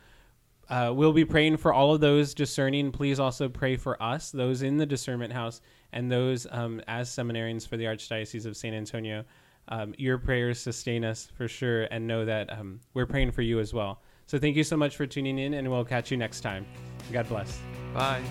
uh, 0.68 0.92
we'll 0.94 1.12
be 1.12 1.24
praying 1.24 1.56
for 1.56 1.72
all 1.72 1.94
of 1.94 2.00
those 2.00 2.34
discerning. 2.34 2.92
Please 2.92 3.20
also 3.20 3.48
pray 3.48 3.76
for 3.76 4.02
us, 4.02 4.30
those 4.30 4.62
in 4.62 4.76
the 4.76 4.86
discernment 4.86 5.32
house, 5.32 5.60
and 5.92 6.10
those 6.10 6.46
um, 6.50 6.80
as 6.88 7.10
seminarians 7.10 7.66
for 7.66 7.76
the 7.76 7.84
Archdiocese 7.84 8.46
of 8.46 8.56
San 8.56 8.74
Antonio. 8.74 9.24
Um, 9.68 9.94
your 9.96 10.18
prayers 10.18 10.58
sustain 10.58 11.04
us 11.04 11.28
for 11.34 11.46
sure, 11.46 11.84
and 11.84 12.06
know 12.06 12.24
that 12.24 12.52
um, 12.52 12.80
we're 12.94 13.06
praying 13.06 13.32
for 13.32 13.42
you 13.42 13.60
as 13.60 13.72
well. 13.72 14.00
So 14.26 14.38
thank 14.38 14.56
you 14.56 14.64
so 14.64 14.76
much 14.76 14.96
for 14.96 15.06
tuning 15.06 15.38
in, 15.38 15.54
and 15.54 15.70
we'll 15.70 15.84
catch 15.84 16.10
you 16.10 16.16
next 16.16 16.40
time. 16.40 16.66
God 17.12 17.28
bless. 17.28 17.60
Bye. 17.92 18.22